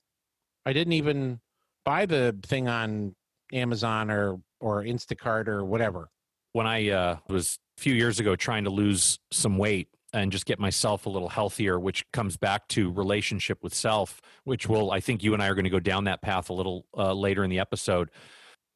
I 0.65 0.73
didn't 0.73 0.93
even 0.93 1.41
buy 1.83 2.07
the 2.07 2.35
thing 2.41 2.67
on 2.67 3.15
amazon 3.53 4.09
or 4.09 4.39
or 4.59 4.83
instacart 4.83 5.47
or 5.47 5.63
whatever. 5.63 6.09
When 6.53 6.65
I 6.65 6.89
uh, 6.89 7.17
was 7.29 7.59
a 7.77 7.81
few 7.81 7.93
years 7.93 8.19
ago 8.19 8.35
trying 8.35 8.63
to 8.63 8.71
lose 8.71 9.19
some 9.31 9.59
weight 9.59 9.89
and 10.15 10.31
just 10.31 10.45
get 10.45 10.59
myself 10.59 11.05
a 11.05 11.09
little 11.09 11.29
healthier, 11.29 11.77
which 11.77 12.09
comes 12.11 12.37
back 12.37 12.67
to 12.69 12.91
relationship 12.91 13.61
with 13.61 13.73
self, 13.73 14.21
which 14.45 14.67
will, 14.69 14.91
I 14.91 15.01
think 15.01 15.21
you 15.21 15.33
and 15.33 15.43
I 15.43 15.47
are 15.47 15.55
going 15.55 15.65
to 15.65 15.69
go 15.69 15.79
down 15.79 16.05
that 16.05 16.21
path 16.21 16.49
a 16.49 16.53
little 16.53 16.85
uh, 16.97 17.13
later 17.13 17.43
in 17.43 17.49
the 17.49 17.59
episode. 17.59 18.09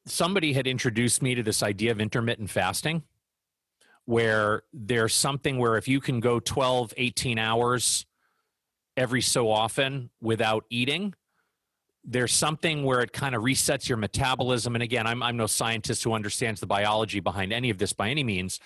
Somebody 0.05 0.53
had 0.53 0.67
introduced 0.67 1.21
me 1.21 1.35
to 1.35 1.43
this 1.43 1.63
idea 1.63 1.91
of 1.91 2.01
intermittent 2.01 2.49
fasting, 2.49 3.03
where 4.03 4.63
there's 4.73 5.13
something 5.13 5.57
where 5.57 5.77
if 5.77 5.87
you 5.87 6.01
can 6.01 6.19
go 6.19 6.39
12, 6.39 6.93
18 6.97 7.39
hours 7.39 8.05
every 8.97 9.21
so 9.21 9.49
often 9.49 10.09
without 10.21 10.65
eating, 10.69 11.13
there's 12.03 12.33
something 12.33 12.83
where 12.83 13.01
it 13.01 13.13
kind 13.13 13.33
of 13.33 13.43
resets 13.43 13.87
your 13.87 13.97
metabolism. 13.97 14.75
And 14.75 14.83
again, 14.83 15.07
I'm, 15.07 15.23
I'm 15.23 15.37
no 15.37 15.47
scientist 15.47 16.03
who 16.03 16.13
understands 16.13 16.59
the 16.59 16.67
biology 16.67 17.19
behind 17.21 17.53
any 17.53 17.69
of 17.69 17.77
this 17.77 17.93
by 17.93 18.09
any 18.09 18.23
means, 18.23 18.59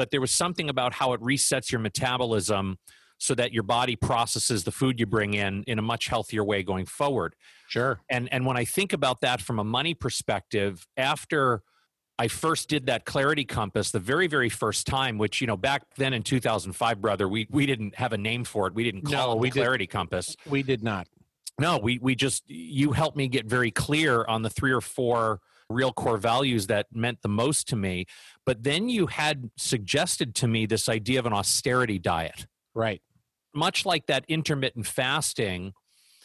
but 0.00 0.10
there 0.10 0.20
was 0.22 0.30
something 0.32 0.70
about 0.70 0.94
how 0.94 1.12
it 1.12 1.20
resets 1.20 1.70
your 1.70 1.78
metabolism 1.78 2.78
so 3.18 3.34
that 3.34 3.52
your 3.52 3.62
body 3.62 3.96
processes 3.96 4.64
the 4.64 4.72
food 4.72 4.98
you 4.98 5.04
bring 5.04 5.34
in 5.34 5.62
in 5.64 5.78
a 5.78 5.82
much 5.82 6.06
healthier 6.06 6.42
way 6.42 6.62
going 6.62 6.86
forward. 6.86 7.34
Sure. 7.68 8.00
And 8.08 8.32
and 8.32 8.46
when 8.46 8.56
I 8.56 8.64
think 8.64 8.94
about 8.94 9.20
that 9.20 9.42
from 9.42 9.58
a 9.58 9.64
money 9.64 9.92
perspective, 9.92 10.86
after 10.96 11.60
I 12.18 12.28
first 12.28 12.70
did 12.70 12.86
that 12.86 13.04
clarity 13.04 13.44
compass 13.44 13.90
the 13.90 13.98
very, 13.98 14.26
very 14.26 14.48
first 14.48 14.86
time, 14.86 15.18
which, 15.18 15.42
you 15.42 15.46
know, 15.46 15.58
back 15.58 15.82
then 15.98 16.14
in 16.14 16.22
2005, 16.22 17.00
brother, 17.02 17.28
we, 17.28 17.46
we 17.50 17.66
didn't 17.66 17.94
have 17.96 18.14
a 18.14 18.18
name 18.18 18.44
for 18.44 18.66
it. 18.68 18.74
We 18.74 18.84
didn't 18.84 19.02
call 19.02 19.12
No, 19.12 19.32
it 19.32 19.38
we 19.38 19.50
the 19.50 19.54
did- 19.54 19.60
clarity 19.60 19.86
compass. 19.86 20.34
We 20.46 20.62
did 20.62 20.82
not. 20.82 21.06
No, 21.58 21.76
we, 21.76 21.98
we 21.98 22.14
just, 22.14 22.42
you 22.48 22.92
helped 22.92 23.18
me 23.18 23.28
get 23.28 23.44
very 23.44 23.70
clear 23.70 24.24
on 24.26 24.40
the 24.40 24.48
three 24.48 24.72
or 24.72 24.80
four 24.80 25.40
real 25.70 25.92
core 25.92 26.18
values 26.18 26.66
that 26.66 26.86
meant 26.92 27.22
the 27.22 27.28
most 27.28 27.68
to 27.68 27.76
me. 27.76 28.04
But 28.50 28.64
then 28.64 28.88
you 28.88 29.06
had 29.06 29.48
suggested 29.56 30.34
to 30.34 30.48
me 30.48 30.66
this 30.66 30.88
idea 30.88 31.20
of 31.20 31.26
an 31.26 31.32
austerity 31.32 32.00
diet 32.00 32.48
Right. 32.74 33.00
much 33.54 33.86
like 33.86 34.06
that 34.06 34.24
intermittent 34.26 34.88
fasting, 34.88 35.72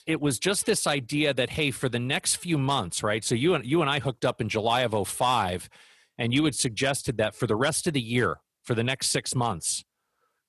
it 0.08 0.20
was 0.20 0.40
just 0.40 0.66
this 0.66 0.88
idea 0.88 1.36
that 1.36 1.52
hey, 1.52 1.70
for 1.70 1.88
the 1.88 2.00
next 2.00 2.38
few 2.38 2.58
months, 2.58 3.04
right? 3.04 3.24
So 3.24 3.36
you 3.36 3.54
and 3.54 3.64
you 3.64 3.82
and 3.82 3.92
I 3.92 4.00
hooked 4.00 4.26
up 4.26 4.42
in 4.42 4.50
July 4.50 4.82
of 4.82 5.08
05, 5.08 5.70
and 6.18 6.34
you 6.34 6.44
had 6.46 6.56
suggested 6.56 7.18
that 7.18 7.36
for 7.36 7.46
the 7.46 7.56
rest 7.56 7.86
of 7.86 7.94
the 7.94 8.02
year, 8.02 8.38
for 8.64 8.74
the 8.74 8.84
next 8.84 9.10
six 9.10 9.36
months, 9.36 9.86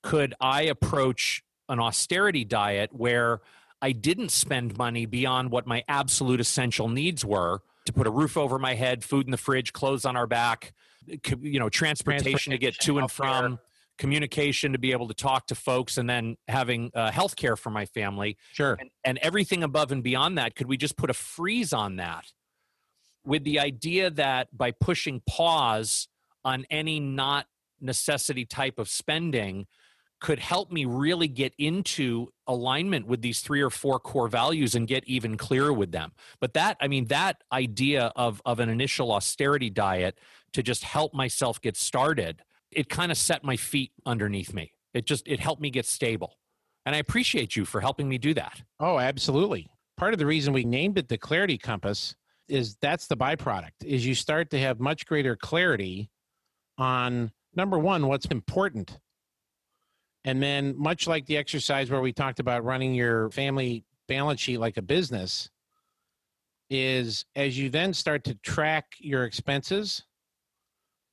could 0.01 0.33
I 0.41 0.63
approach 0.63 1.43
an 1.69 1.79
austerity 1.79 2.43
diet 2.43 2.89
where 2.91 3.41
I 3.83 3.91
didn't 3.91 4.29
spend 4.29 4.79
money 4.79 5.05
beyond 5.05 5.51
what 5.51 5.67
my 5.67 5.83
absolute 5.87 6.39
essential 6.39 6.89
needs 6.89 7.23
were 7.23 7.61
to 7.85 7.93
put 7.93 8.07
a 8.07 8.11
roof 8.11 8.35
over 8.35 8.57
my 8.57 8.73
head, 8.73 9.03
food 9.03 9.27
in 9.27 9.31
the 9.31 9.37
fridge, 9.37 9.73
clothes 9.73 10.05
on 10.05 10.17
our 10.17 10.25
back, 10.25 10.73
you 11.41 11.59
know, 11.59 11.69
transportation 11.69 12.51
to 12.51 12.57
get 12.57 12.75
to 12.79 12.97
and 12.99 13.09
Transportation, 13.09 13.57
from, 13.57 13.59
communication 13.97 14.73
to 14.73 14.77
be 14.77 14.91
able 14.91 15.07
to 15.07 15.13
talk 15.13 15.47
to 15.47 15.55
folks, 15.55 15.97
and 15.97 16.09
then 16.09 16.37
having 16.47 16.91
uh, 16.93 17.11
health 17.11 17.35
care 17.35 17.55
for 17.55 17.69
my 17.69 17.85
family. 17.85 18.37
Sure. 18.53 18.77
and, 18.79 18.89
and 19.03 19.17
everything 19.21 19.63
above 19.63 19.91
and 19.91 20.03
beyond 20.03 20.37
that 20.37 20.55
could 20.55 20.67
we 20.67 20.77
just 20.77 20.97
put 20.97 21.09
a 21.09 21.13
freeze 21.13 21.73
on 21.73 21.97
that? 21.97 22.25
With 23.25 23.43
the 23.43 23.59
idea 23.59 24.09
that 24.11 24.55
by 24.55 24.71
pushing 24.71 25.21
pause 25.27 26.07
on 26.45 26.65
any 26.69 26.99
not 26.99 27.45
necessity 27.81 28.45
type 28.45 28.79
of 28.79 28.87
spending 28.87 29.67
could 30.19 30.39
help 30.39 30.71
me 30.71 30.85
really 30.85 31.27
get 31.27 31.53
into 31.59 32.27
alignment 32.47 33.05
with 33.05 33.21
these 33.21 33.41
three 33.41 33.61
or 33.61 33.69
four 33.69 33.99
core 33.99 34.27
values 34.27 34.73
and 34.73 34.87
get 34.87 35.03
even 35.07 35.37
clearer 35.37 35.71
with 35.71 35.91
them. 35.91 36.11
But 36.39 36.53
that 36.53 36.77
i 36.81 36.87
mean 36.87 37.05
that 37.05 37.43
idea 37.51 38.11
of 38.15 38.41
of 38.45 38.59
an 38.59 38.69
initial 38.69 39.11
austerity 39.11 39.69
diet 39.69 40.17
to 40.53 40.63
just 40.63 40.83
help 40.83 41.13
myself 41.13 41.61
get 41.61 41.77
started 41.77 42.41
it 42.71 42.89
kind 42.89 43.11
of 43.11 43.17
set 43.17 43.43
my 43.43 43.55
feet 43.55 43.91
underneath 44.05 44.53
me 44.53 44.71
it 44.93 45.05
just 45.05 45.27
it 45.27 45.39
helped 45.39 45.61
me 45.61 45.69
get 45.69 45.85
stable 45.85 46.37
and 46.87 46.95
I 46.95 46.99
appreciate 46.99 47.57
you 47.57 47.65
for 47.65 47.81
helping 47.81 48.07
me 48.07 48.17
do 48.17 48.33
that. 48.35 48.63
Oh, 48.79 48.97
absolutely. 48.97 49.67
Part 49.97 50.13
of 50.13 50.19
the 50.19 50.25
reason 50.25 50.53
we 50.53 50.63
named 50.63 50.97
it 50.97 51.09
the 51.09 51.17
clarity 51.17 51.57
compass 51.57 52.15
is 52.47 52.77
that's 52.81 53.07
the 53.07 53.17
byproduct 53.17 53.83
is 53.83 54.05
you 54.05 54.15
start 54.15 54.49
to 54.51 54.59
have 54.59 54.79
much 54.79 55.05
greater 55.05 55.35
clarity 55.35 56.09
on 56.77 57.29
number 57.57 57.77
one 57.77 58.07
what's 58.07 58.27
important 58.27 58.99
and 60.23 60.41
then 60.41 60.75
much 60.77 61.07
like 61.07 61.25
the 61.25 61.35
exercise 61.35 61.91
where 61.91 61.99
we 61.99 62.13
talked 62.13 62.39
about 62.39 62.63
running 62.63 62.93
your 62.93 63.29
family 63.31 63.83
balance 64.07 64.39
sheet 64.39 64.59
like 64.59 64.77
a 64.77 64.81
business 64.81 65.49
is 66.69 67.25
as 67.35 67.57
you 67.57 67.69
then 67.69 67.93
start 67.93 68.23
to 68.23 68.35
track 68.35 68.85
your 68.99 69.25
expenses 69.25 70.05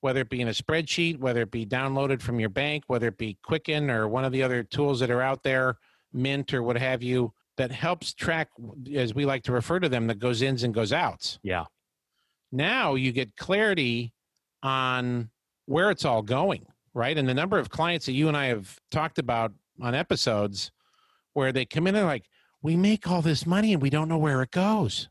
whether 0.05 0.21
it 0.21 0.29
be 0.29 0.43
in 0.43 0.49
a 0.49 0.53
spreadsheet 0.53 1.19
whether 1.19 1.41
it 1.41 1.51
be 1.51 1.65
downloaded 1.65 2.21
from 2.21 2.39
your 2.39 2.51
bank 2.51 2.85
whether 2.89 3.09
it 3.09 3.17
be 3.17 3.39
quicken 3.43 3.89
or 3.89 4.07
one 4.07 4.23
of 4.23 4.33
the 4.33 4.43
other 4.43 4.63
tools 4.63 5.01
that 5.01 5.11
are 5.11 5.23
out 5.23 5.43
there 5.43 5.79
mint 6.13 6.53
or 6.53 6.63
what 6.63 6.77
have 6.77 7.03
you 7.03 7.33
that 7.57 7.73
helps 7.73 8.13
track 8.13 8.51
as 8.95 9.15
we 9.15 9.25
like 9.25 9.43
to 9.45 9.53
refer 9.53 9.81
to 9.81 9.89
them 9.89 10.07
that 10.09 10.19
goes 10.19 10.43
ins 10.43 10.63
and 10.63 10.75
goes 10.75 10.93
outs. 10.93 11.39
Yeah. 11.43 11.65
now 12.53 12.97
you 12.97 13.13
get 13.13 13.35
clarity 13.37 14.13
on 14.63 15.31
where 15.65 15.91
it's 15.91 16.05
all 16.05 16.21
going 16.21 16.67
right? 16.93 17.17
And 17.17 17.27
the 17.27 17.35
number 17.35 17.59
of 17.59 17.71
clients 17.71 18.05
that 18.07 18.13
you 18.13 18.29
and 18.29 18.37
i 18.37 18.47
have 18.47 18.79
talked 18.91 19.19
about 19.19 19.53
on 19.81 19.95
episodes 19.95 20.71
where 21.33 21.51
they 21.51 21.65
come 21.65 21.87
in 21.87 21.97
and 21.97 22.07
like 22.07 22.27
we 22.61 22.77
make 22.77 23.11
all 23.11 23.23
this 23.23 23.47
money 23.47 23.73
and 23.73 23.81
we 23.81 23.89
don't 23.89 24.09
know 24.09 24.19
where 24.19 24.43
it 24.43 24.51
goes 24.51 25.09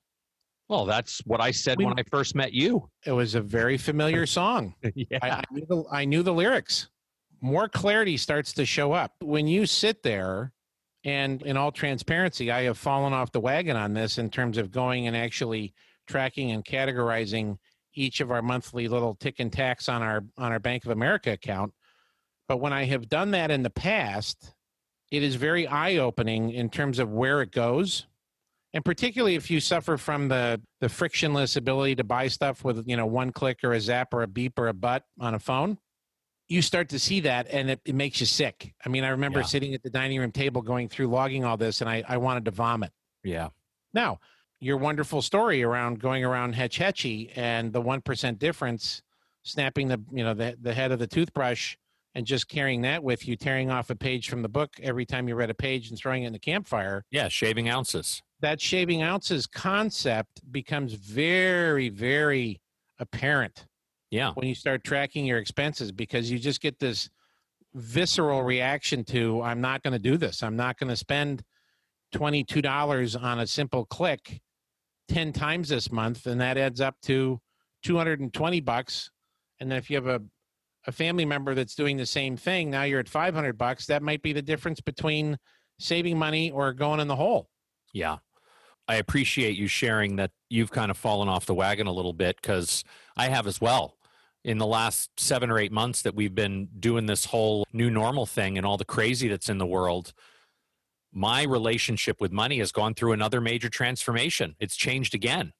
Well, 0.73 0.85
that's 0.85 1.19
what 1.25 1.39
I 1.39 1.51
said 1.51 1.77
We- 1.77 1.85
when 1.85 1.99
I 1.99 2.03
first 2.09 2.33
met 2.33 2.51
you. 2.51 2.89
it 3.05 3.11
was 3.11 3.35
a 3.35 3.41
very 3.41 3.77
familiar 3.77 4.25
song 4.39 4.73
yeah. 4.95 5.19
I, 5.21 5.29
I, 5.29 5.43
knew 5.51 5.65
the, 5.69 5.83
I 5.91 6.05
knew 6.05 6.23
the 6.23 6.33
lyrics. 6.33 6.89
More 7.41 7.69
clarity 7.69 8.17
starts 8.17 8.53
to 8.53 8.65
show 8.65 8.91
up 8.91 9.11
when 9.19 9.47
you 9.47 9.65
sit 9.67 10.01
there. 10.01 10.51
And 11.05 11.41
in 11.43 11.57
all 11.57 11.71
transparency, 11.71 12.49
I 12.49 12.63
have 12.63 12.77
fallen 12.77 13.13
off 13.13 13.31
the 13.31 13.39
wagon 13.41 13.75
on 13.75 13.93
this 13.93 14.17
in 14.17 14.29
terms 14.31 14.57
of 14.57 14.71
going 14.71 15.05
and 15.05 15.15
actually 15.15 15.73
tracking 16.07 16.51
and 16.51 16.63
categorizing 16.65 17.57
each 17.93 18.19
of 18.21 18.31
our 18.31 18.41
monthly 18.41 18.87
little 18.87 19.13
tick 19.13 19.35
and 19.39 19.51
tax 19.53 19.89
on 19.89 20.01
our 20.01 20.23
on 20.37 20.51
our 20.53 20.59
Bank 20.59 20.85
of 20.85 20.91
America 20.91 21.31
account. 21.33 21.71
But 22.47 22.57
when 22.57 22.73
I 22.73 22.85
have 22.85 23.09
done 23.09 23.31
that 23.31 23.51
in 23.51 23.61
the 23.61 23.69
past, 23.69 24.53
it 25.11 25.21
is 25.21 25.35
very 25.35 25.67
eye 25.67 25.97
opening 25.97 26.49
in 26.51 26.69
terms 26.69 26.97
of 26.97 27.11
where 27.11 27.41
it 27.41 27.51
goes. 27.51 28.07
And 28.73 28.83
particularly 28.83 29.35
if 29.35 29.51
you 29.51 29.59
suffer 29.59 29.97
from 29.97 30.27
the 30.29 30.59
the 30.81 30.89
frictionless 30.89 31.55
ability 31.55 31.95
to 31.95 32.03
buy 32.03 32.27
stuff 32.27 32.63
with 32.63 32.87
you 32.87 32.97
know 32.97 33.05
one 33.05 33.31
click 33.31 33.59
or 33.63 33.73
a 33.73 33.79
zap 33.79 34.13
or 34.13 34.23
a 34.23 34.27
beep 34.27 34.57
or 34.57 34.67
a 34.67 34.73
butt 34.73 35.03
on 35.19 35.35
a 35.35 35.39
phone, 35.39 35.77
you 36.47 36.61
start 36.61 36.89
to 36.89 36.99
see 36.99 37.19
that 37.21 37.47
and 37.49 37.69
it, 37.69 37.81
it 37.85 37.95
makes 37.95 38.19
you 38.19 38.25
sick. 38.25 38.73
I 38.85 38.89
mean, 38.89 39.03
I 39.03 39.09
remember 39.09 39.39
Yeah. 39.39 39.45
sitting 39.45 39.73
at 39.73 39.83
the 39.83 39.89
dining 39.89 40.19
room 40.19 40.31
table 40.31 40.61
going 40.61 40.89
through 40.89 41.07
logging 41.07 41.43
all 41.45 41.55
this 41.57 41.81
and 41.81 41.89
I, 41.89 42.03
I 42.07 42.17
wanted 42.17 42.45
to 42.45 42.51
vomit. 42.51 42.91
yeah. 43.23 43.49
Now, 43.93 44.19
your 44.59 44.77
wonderful 44.77 45.21
story 45.21 45.61
around 45.61 45.99
going 45.99 46.23
around 46.25 46.53
Hetch 46.55 46.77
Hetchy 46.79 47.31
and 47.35 47.71
the 47.73 47.81
one 47.81 48.01
percent 48.01 48.39
difference, 48.39 49.01
snapping 49.43 49.87
the 49.89 50.01
you 50.11 50.23
know 50.23 50.33
the 50.33 50.57
the 50.59 50.73
head 50.73 50.91
of 50.91 50.97
the 50.99 51.05
toothbrush 51.07 51.75
and 52.15 52.25
just 52.25 52.47
carrying 52.47 52.81
that 52.81 53.03
with 53.03 53.27
you, 53.27 53.35
tearing 53.35 53.71
off 53.71 53.89
a 53.89 53.95
page 53.95 54.29
from 54.29 54.41
the 54.41 54.49
book 54.49 54.71
every 54.81 55.05
time 55.05 55.27
you 55.27 55.35
read 55.35 55.49
a 55.49 55.53
page 55.55 55.89
and 55.89 55.97
throwing 55.97 56.23
it 56.23 56.27
in 56.27 56.33
the 56.33 56.39
campfire. 56.39 57.03
Yeah. 57.11 57.27
Shaving 57.27 57.69
ounces. 57.69 58.21
That 58.41 58.61
shaving 58.61 59.01
ounces 59.01 59.47
concept 59.47 60.41
becomes 60.51 60.93
very, 60.93 61.89
very 61.89 62.61
apparent 62.99 63.65
Yeah. 64.11 64.31
when 64.33 64.47
you 64.47 64.53
start 64.55 64.83
tracking 64.83 65.25
your 65.25 65.39
expenses 65.39 65.91
because 65.91 66.29
you 66.29 66.37
just 66.37 66.61
get 66.61 66.77
this 66.79 67.09
visceral 67.73 68.43
reaction 68.43 69.03
to 69.05 69.41
I'm 69.41 69.59
not 69.61 69.81
going 69.81 69.93
to 69.93 69.99
do 69.99 70.15
this. 70.17 70.43
I'm 70.43 70.55
not 70.55 70.77
going 70.77 70.89
to 70.89 70.95
spend 70.95 71.43
$22 72.13 73.21
on 73.21 73.39
a 73.39 73.47
simple 73.47 73.85
click 73.85 74.39
10 75.07 75.33
times 75.33 75.69
this 75.69 75.91
month 75.91 76.27
and 76.27 76.39
that 76.39 76.57
adds 76.57 76.79
up 76.79 76.95
to 77.03 77.39
220 77.83 78.59
bucks 78.61 79.09
and 79.59 79.71
then 79.71 79.77
if 79.79 79.89
you 79.89 79.95
have 79.97 80.07
a 80.07 80.21
a 80.87 80.91
family 80.91 81.25
member 81.25 81.55
that's 81.55 81.75
doing 81.75 81.97
the 81.97 82.05
same 82.05 82.37
thing 82.37 82.69
now 82.69 82.83
you're 82.83 82.99
at 82.99 83.09
500 83.09 83.57
bucks 83.57 83.85
that 83.87 84.03
might 84.03 84.21
be 84.21 84.33
the 84.33 84.41
difference 84.41 84.81
between 84.81 85.37
saving 85.79 86.17
money 86.17 86.51
or 86.51 86.73
going 86.73 86.99
in 86.99 87.07
the 87.07 87.15
hole 87.15 87.49
Yeah. 87.93 88.17
I 88.87 88.95
appreciate 88.95 89.57
you 89.57 89.67
sharing 89.67 90.17
that 90.17 90.31
you've 90.49 90.71
kind 90.71 90.91
of 90.91 90.97
fallen 90.97 91.29
off 91.29 91.45
the 91.45 91.53
wagon 91.53 91.87
a 91.87 91.91
little 91.93 92.13
bit 92.13 92.35
because 92.41 92.83
I 93.15 93.29
have 93.29 93.47
as 93.47 93.61
well. 93.61 93.95
In 94.43 94.57
the 94.57 94.67
last 94.67 95.09
seven 95.17 95.49
or 95.49 95.57
eight 95.57 95.71
months 95.71 96.01
that 96.01 96.15
we've 96.15 96.35
been 96.35 96.67
doing 96.77 97.05
this 97.05 97.25
whole 97.25 97.65
new 97.71 97.89
normal 97.89 98.25
thing 98.25 98.57
and 98.57 98.67
all 98.67 98.75
the 98.75 98.83
crazy 98.83 99.29
that's 99.29 99.47
in 99.47 99.57
the 99.57 99.65
world, 99.65 100.11
my 101.13 101.43
relationship 101.43 102.19
with 102.19 102.33
money 102.33 102.59
has 102.59 102.73
gone 102.73 102.93
through 102.93 103.13
another 103.13 103.39
major 103.39 103.69
transformation. 103.69 104.55
It's 104.59 104.75
changed 104.75 105.15
again. 105.15 105.53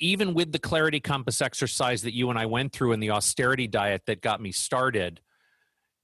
Even 0.00 0.34
with 0.34 0.52
the 0.52 0.58
clarity 0.58 1.00
compass 1.00 1.40
exercise 1.40 2.02
that 2.02 2.14
you 2.14 2.30
and 2.30 2.38
I 2.38 2.46
went 2.46 2.72
through 2.72 2.92
and 2.92 3.02
the 3.02 3.10
austerity 3.10 3.68
diet 3.68 4.02
that 4.06 4.20
got 4.20 4.40
me 4.40 4.50
started, 4.52 5.20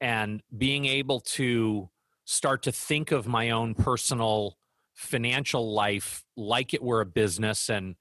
and 0.00 0.42
being 0.56 0.86
able 0.86 1.20
to 1.20 1.90
start 2.24 2.62
to 2.62 2.72
think 2.72 3.10
of 3.10 3.26
my 3.26 3.50
own 3.50 3.74
personal 3.74 4.56
financial 4.94 5.72
life 5.74 6.24
like 6.36 6.74
it 6.74 6.82
were 6.82 7.00
a 7.00 7.06
business 7.06 7.70
and 7.70 7.96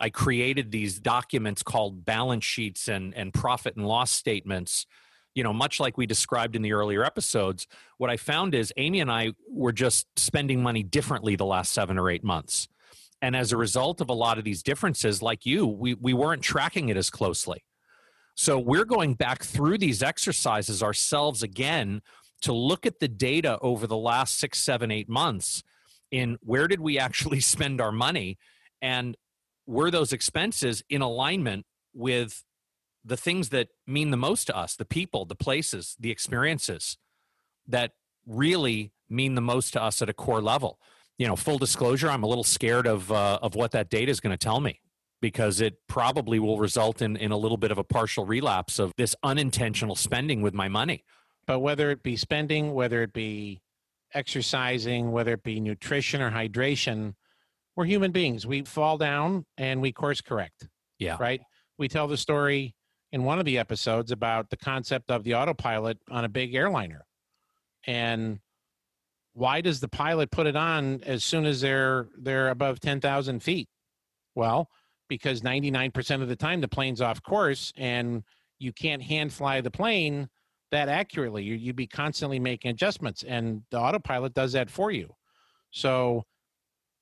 i 0.00 0.10
created 0.10 0.70
these 0.70 0.98
documents 0.98 1.62
called 1.62 2.04
balance 2.04 2.44
sheets 2.44 2.88
and 2.88 3.14
and 3.14 3.32
profit 3.32 3.76
and 3.76 3.86
loss 3.86 4.10
statements 4.10 4.84
you 5.34 5.44
know 5.44 5.52
much 5.52 5.78
like 5.78 5.96
we 5.96 6.04
described 6.04 6.56
in 6.56 6.62
the 6.62 6.72
earlier 6.72 7.04
episodes 7.04 7.68
what 7.96 8.10
i 8.10 8.16
found 8.16 8.54
is 8.54 8.72
amy 8.76 9.00
and 9.00 9.10
i 9.10 9.32
were 9.48 9.72
just 9.72 10.06
spending 10.16 10.62
money 10.62 10.82
differently 10.82 11.36
the 11.36 11.46
last 11.46 11.72
7 11.72 11.96
or 11.96 12.10
8 12.10 12.24
months 12.24 12.68
and 13.22 13.34
as 13.34 13.52
a 13.52 13.56
result 13.56 14.00
of 14.02 14.10
a 14.10 14.14
lot 14.14 14.36
of 14.36 14.44
these 14.44 14.62
differences 14.62 15.22
like 15.22 15.46
you 15.46 15.66
we 15.66 15.94
we 15.94 16.12
weren't 16.12 16.42
tracking 16.42 16.90
it 16.90 16.96
as 16.96 17.08
closely 17.08 17.64
so 18.34 18.58
we're 18.58 18.84
going 18.84 19.14
back 19.14 19.42
through 19.42 19.78
these 19.78 20.02
exercises 20.02 20.82
ourselves 20.82 21.42
again 21.42 22.02
to 22.42 22.52
look 22.52 22.84
at 22.84 22.98
the 22.98 23.08
data 23.08 23.58
over 23.60 23.86
the 23.86 23.96
last 23.96 24.38
six, 24.38 24.58
seven, 24.58 24.90
eight 24.90 25.08
months 25.08 25.62
in 26.10 26.38
where 26.42 26.66
did 26.66 26.80
we 26.80 26.98
actually 26.98 27.40
spend 27.54 27.80
our 27.80 27.92
money 27.92 28.36
and 28.80 29.16
were 29.66 29.90
those 29.90 30.12
expenses 30.12 30.82
in 30.90 31.00
alignment 31.02 31.64
with 31.94 32.42
the 33.04 33.16
things 33.16 33.50
that 33.50 33.68
mean 33.86 34.10
the 34.10 34.16
most 34.16 34.46
to 34.46 34.56
us 34.56 34.76
the 34.76 34.84
people 34.84 35.24
the 35.24 35.34
places 35.34 35.96
the 36.00 36.10
experiences 36.10 36.98
that 37.66 37.92
really 38.26 38.92
mean 39.08 39.34
the 39.34 39.40
most 39.40 39.72
to 39.72 39.82
us 39.82 40.02
at 40.02 40.08
a 40.08 40.14
core 40.14 40.40
level. 40.40 40.78
You 41.18 41.26
know, 41.26 41.36
full 41.36 41.58
disclosure, 41.58 42.08
I'm 42.08 42.22
a 42.22 42.26
little 42.26 42.44
scared 42.44 42.86
of 42.86 43.10
uh, 43.12 43.38
of 43.42 43.54
what 43.54 43.72
that 43.72 43.90
data 43.90 44.10
is 44.10 44.20
going 44.20 44.32
to 44.32 44.42
tell 44.42 44.60
me 44.60 44.80
because 45.20 45.60
it 45.60 45.74
probably 45.88 46.38
will 46.38 46.58
result 46.58 47.00
in 47.00 47.16
in 47.16 47.30
a 47.30 47.36
little 47.36 47.56
bit 47.56 47.70
of 47.70 47.78
a 47.78 47.84
partial 47.84 48.24
relapse 48.24 48.78
of 48.78 48.92
this 48.96 49.14
unintentional 49.22 49.94
spending 49.94 50.42
with 50.42 50.54
my 50.54 50.68
money. 50.68 51.04
But 51.46 51.60
whether 51.60 51.90
it 51.90 52.02
be 52.02 52.16
spending, 52.16 52.72
whether 52.72 53.02
it 53.02 53.12
be 53.12 53.60
exercising, 54.14 55.12
whether 55.12 55.32
it 55.32 55.42
be 55.42 55.60
nutrition 55.60 56.20
or 56.20 56.30
hydration, 56.30 57.14
we're 57.76 57.86
human 57.86 58.12
beings. 58.12 58.46
We 58.46 58.62
fall 58.62 58.98
down 58.98 59.46
and 59.56 59.80
we 59.80 59.92
course 59.92 60.20
correct. 60.20 60.68
Yeah. 60.98 61.16
Right. 61.18 61.40
We 61.78 61.88
tell 61.88 62.06
the 62.06 62.16
story 62.16 62.74
in 63.12 63.24
one 63.24 63.38
of 63.38 63.44
the 63.44 63.58
episodes 63.58 64.12
about 64.12 64.50
the 64.50 64.56
concept 64.56 65.10
of 65.10 65.24
the 65.24 65.34
autopilot 65.34 65.98
on 66.10 66.24
a 66.24 66.28
big 66.28 66.54
airliner. 66.54 67.04
And 67.86 68.40
why 69.34 69.60
does 69.60 69.80
the 69.80 69.88
pilot 69.88 70.30
put 70.30 70.46
it 70.46 70.56
on 70.56 71.02
as 71.04 71.24
soon 71.24 71.46
as 71.46 71.60
they're 71.60 72.08
they're 72.18 72.50
above 72.50 72.80
10,000 72.80 73.40
feet? 73.40 73.68
Well, 74.34 74.68
because 75.08 75.42
99% 75.42 76.22
of 76.22 76.28
the 76.28 76.36
time 76.36 76.60
the 76.60 76.68
plane's 76.68 77.00
off 77.00 77.22
course 77.22 77.72
and 77.76 78.22
you 78.58 78.72
can't 78.72 79.02
hand 79.02 79.32
fly 79.32 79.60
the 79.60 79.70
plane 79.70 80.28
that 80.70 80.88
accurately. 80.88 81.44
You, 81.44 81.54
you'd 81.54 81.76
be 81.76 81.86
constantly 81.86 82.38
making 82.38 82.70
adjustments, 82.70 83.22
and 83.22 83.62
the 83.70 83.78
autopilot 83.78 84.34
does 84.34 84.52
that 84.52 84.70
for 84.70 84.90
you. 84.90 85.14
So 85.70 86.24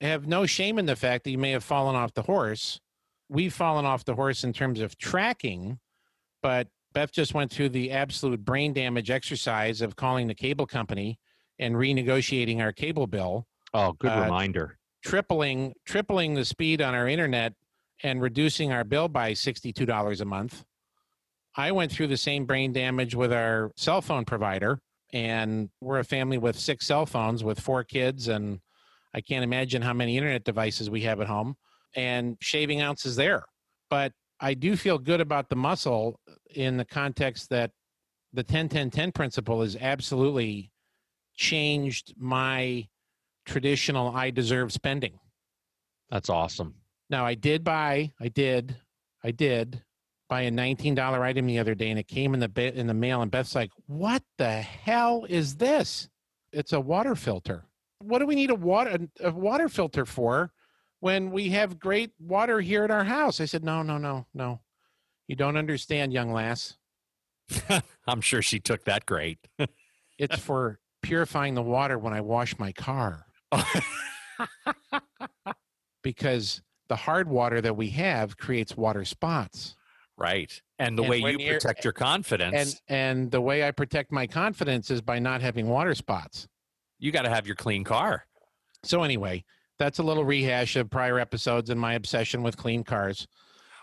have 0.01 0.27
no 0.27 0.47
shame 0.47 0.79
in 0.79 0.87
the 0.87 0.97
fact 0.97 1.25
that 1.25 1.31
you 1.31 1.39
may 1.39 1.53
have 1.53 1.65
fallen 1.65 1.95
off 1.95 2.15
the 2.15 2.23
horse. 2.23 2.81
We've 3.29 3.53
fallen 3.53 3.85
off 3.85 4.05
the 4.05 4.15
horse 4.15 4.43
in 4.45 4.53
terms 4.53 4.81
of 4.81 4.99
tracking, 4.99 5.79
but 6.43 6.69
Beth 6.93 7.13
just 7.13 7.35
went 7.35 7.53
through 7.53 7.69
the 7.69 7.93
absolute 7.93 8.45
brain 8.45 8.73
damage 8.73 9.11
exercise 9.11 9.81
of 9.83 9.95
calling 9.95 10.27
the 10.27 10.35
cable 10.35 10.67
company 10.67 11.19
and 11.61 11.77
renegotiating 11.77 12.61
our 12.61 12.73
cable 12.73 13.07
bill. 13.07 13.47
Oh, 13.73 13.93
good 13.93 14.11
uh, 14.11 14.23
reminder. 14.23 14.79
Tripling 15.05 15.75
tripling 15.87 16.35
the 16.35 16.45
speed 16.45 16.83
on 16.83 16.95
our 16.95 17.07
internet 17.07 17.53
and 18.03 18.21
reducing 18.21 18.73
our 18.73 18.83
bill 18.83 19.09
by 19.09 19.33
$62 19.33 20.21
a 20.21 20.25
month. 20.25 20.65
I 21.57 21.71
went 21.73 21.93
through 21.93 22.09
the 22.09 22.17
same 22.17 22.47
brain 22.47 22.73
damage 22.73 23.15
with 23.15 23.33
our 23.33 23.71
cell 23.77 24.01
phone 24.01 24.25
provider, 24.25 24.81
and 25.13 25.69
we're 25.81 25.99
a 25.99 26.05
family 26.05 26.39
with 26.39 26.59
six 26.59 26.87
cell 26.87 27.07
phones 27.07 27.45
with 27.45 27.61
four 27.61 27.85
kids, 27.85 28.29
and 28.29 28.61
I 29.15 29.21
can't 29.21 29.45
imagine 29.45 29.83
how 29.83 29.93
many 29.93 30.17
internet 30.17 30.45
devices 30.45 30.89
we 30.89 31.03
have 31.03 31.21
at 31.21 31.27
home, 31.27 31.57
and 31.95 32.37
shaving 32.41 32.81
ounces 32.81 33.17
there. 33.17 33.45
But 33.91 34.13
I 34.41 34.55
do 34.55 34.77
feel 34.77 34.99
good 34.99 35.21
about 35.21 35.49
the 35.51 35.57
muscle 35.57 36.19
in 36.55 36.77
the 36.77 36.85
context 36.85 37.51
that 37.51 37.73
the 38.33 38.45
10 38.45 38.69
10 38.69 38.91
10 38.91 39.13
principle 39.13 39.63
is 39.63 39.77
absolutely 39.77 40.71
changed 41.41 42.13
my 42.19 42.87
traditional 43.47 44.15
I 44.15 44.31
deserve 44.31 44.73
spending. 44.73 45.19
That's 46.11 46.29
awesome. 46.29 46.75
Now 47.09 47.25
I 47.25 47.35
did 47.35 47.65
buy, 47.65 48.13
I 48.21 48.29
did, 48.29 48.77
I 49.25 49.31
did 49.31 49.83
buy 50.29 50.43
a 50.43 50.51
$19 50.51 51.21
item 51.21 51.47
the 51.47 51.59
other 51.59 51.75
day 51.75 51.89
and 51.89 51.99
it 51.99 52.07
came 52.07 52.35
in 52.35 52.41
the 52.41 52.79
in 52.79 52.87
the 52.87 52.95
mail 52.95 53.23
and 53.23 53.31
Beth's 53.31 53.55
like, 53.55 53.71
"What 53.87 54.23
the 54.37 54.61
hell 54.61 55.25
is 55.29 55.57
this?" 55.57 56.09
It's 56.53 56.75
a 56.75 56.81
water 56.81 57.15
filter. 57.17 57.65
What 58.01 58.19
do 58.19 58.27
we 58.27 58.35
need 58.35 58.51
a 58.51 58.55
water 58.55 59.09
a 59.21 59.31
water 59.33 59.69
filter 59.69 60.05
for 60.05 60.53
when 61.01 61.31
we 61.31 61.49
have 61.51 61.81
great 61.81 62.13
water 62.21 62.61
here 62.61 62.85
at 62.85 62.91
our 62.91 63.05
house? 63.05 63.41
I 63.41 63.47
said, 63.47 63.65
"No, 63.65 63.83
no, 63.83 63.97
no, 63.97 64.27
no. 64.35 64.61
You 65.27 65.37
don't 65.37 65.57
understand, 65.57 66.13
young 66.13 66.33
lass." 66.33 66.77
I'm 68.07 68.21
sure 68.21 68.43
she 68.43 68.61
took 68.61 68.85
that 68.85 69.07
great. 69.07 69.39
it's 70.19 70.39
for 70.39 70.79
purifying 71.11 71.55
the 71.55 71.63
water 71.63 71.99
when 71.99 72.13
I 72.13 72.21
wash 72.21 72.57
my 72.61 72.71
car. 72.71 73.27
because 76.05 76.63
the 76.89 76.95
hard 76.95 77.29
water 77.29 77.61
that 77.61 77.77
we 77.77 77.91
have 77.91 78.37
creates 78.37 78.77
water 78.77 79.05
spots. 79.05 79.75
Right. 80.17 80.63
And 80.79 80.97
the 80.97 81.03
and 81.03 81.11
way 81.11 81.19
you 81.37 81.53
protect 81.55 81.83
your 81.83 81.93
confidence. 81.93 82.81
And 82.89 82.99
and 83.01 83.31
the 83.33 83.41
way 83.41 83.67
I 83.67 83.73
protect 83.73 84.13
my 84.13 84.29
confidence 84.29 84.89
is 84.89 85.01
by 85.01 85.19
not 85.19 85.41
having 85.41 85.67
water 85.67 85.97
spots. 85.97 86.47
You 87.01 87.11
got 87.11 87.23
to 87.23 87.31
have 87.31 87.45
your 87.45 87.57
clean 87.57 87.83
car. 87.83 88.25
So 88.85 89.03
anyway, 89.03 89.45
that's 89.81 89.99
a 89.99 90.05
little 90.05 90.25
rehash 90.25 90.77
of 90.77 90.91
prior 90.91 91.19
episodes 91.19 91.71
and 91.71 91.81
my 91.81 91.95
obsession 91.95 92.45
with 92.45 92.57
clean 92.57 92.85
cars. 92.85 93.27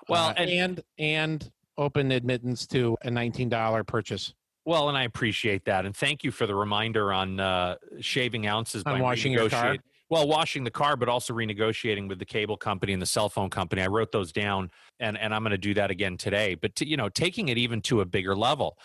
Well, 0.07 0.27
uh, 0.27 0.33
and, 0.37 0.49
and 0.49 0.83
and 0.97 1.51
open 1.77 2.13
admittance 2.13 2.65
to 2.67 2.97
a 3.03 3.09
$19 3.09 3.85
purchase. 3.85 4.33
Well, 4.67 4.89
and 4.89 4.97
I 4.97 5.03
appreciate 5.03 5.63
that, 5.63 5.85
and 5.85 5.95
thank 5.95 6.25
you 6.25 6.31
for 6.31 6.45
the 6.45 6.53
reminder 6.53 7.13
on 7.13 7.39
uh, 7.39 7.77
shaving 8.01 8.47
ounces 8.47 8.83
on 8.85 8.95
by 8.95 9.01
washing 9.01 9.31
your 9.31 9.49
car? 9.49 9.77
well 10.09 10.27
washing 10.27 10.65
the 10.65 10.71
car 10.71 10.97
but 10.97 11.07
also 11.07 11.33
renegotiating 11.33 12.09
with 12.09 12.19
the 12.19 12.25
cable 12.25 12.57
company 12.57 12.91
and 12.91 13.01
the 13.01 13.05
cell 13.05 13.29
phone 13.29 13.49
company. 13.49 13.81
I 13.81 13.87
wrote 13.87 14.11
those 14.11 14.33
down 14.33 14.69
and 14.99 15.17
and 15.17 15.33
i'm 15.33 15.41
going 15.41 15.51
to 15.51 15.57
do 15.57 15.73
that 15.75 15.89
again 15.89 16.17
today. 16.17 16.55
But 16.55 16.75
to, 16.75 16.87
you 16.87 16.97
know 16.97 17.07
taking 17.07 17.47
it 17.47 17.57
even 17.57 17.81
to 17.83 18.01
a 18.01 18.05
bigger 18.05 18.35
level 18.35 18.77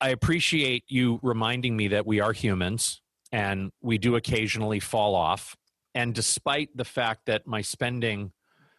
i 0.00 0.10
appreciate 0.10 0.84
you 0.86 1.18
reminding 1.22 1.76
me 1.76 1.88
that 1.88 2.06
we 2.06 2.20
are 2.20 2.32
humans 2.32 3.02
and 3.32 3.72
we 3.82 3.98
do 3.98 4.14
occasionally 4.14 4.78
fall 4.78 5.16
off. 5.16 5.56
And 5.96 6.14
despite 6.14 6.76
the 6.76 6.84
fact 6.84 7.26
that 7.26 7.44
my 7.44 7.60
spending 7.60 8.30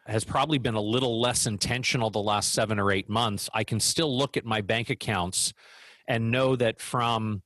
has 0.08 0.24
probably 0.24 0.58
been 0.58 0.76
a 0.76 0.82
little 0.82 1.20
less 1.20 1.48
intentional 1.48 2.10
the 2.10 2.20
last 2.20 2.54
7 2.54 2.80
or 2.80 2.92
8 2.92 3.10
months 3.10 3.50
i 3.54 3.64
can 3.64 3.80
still 3.80 4.18
look 4.18 4.38
at 4.38 4.46
my 4.46 4.62
bank 4.62 4.90
accounts 4.90 5.54
and 6.08 6.32
know 6.32 6.56
that 6.56 6.80
from 6.80 7.42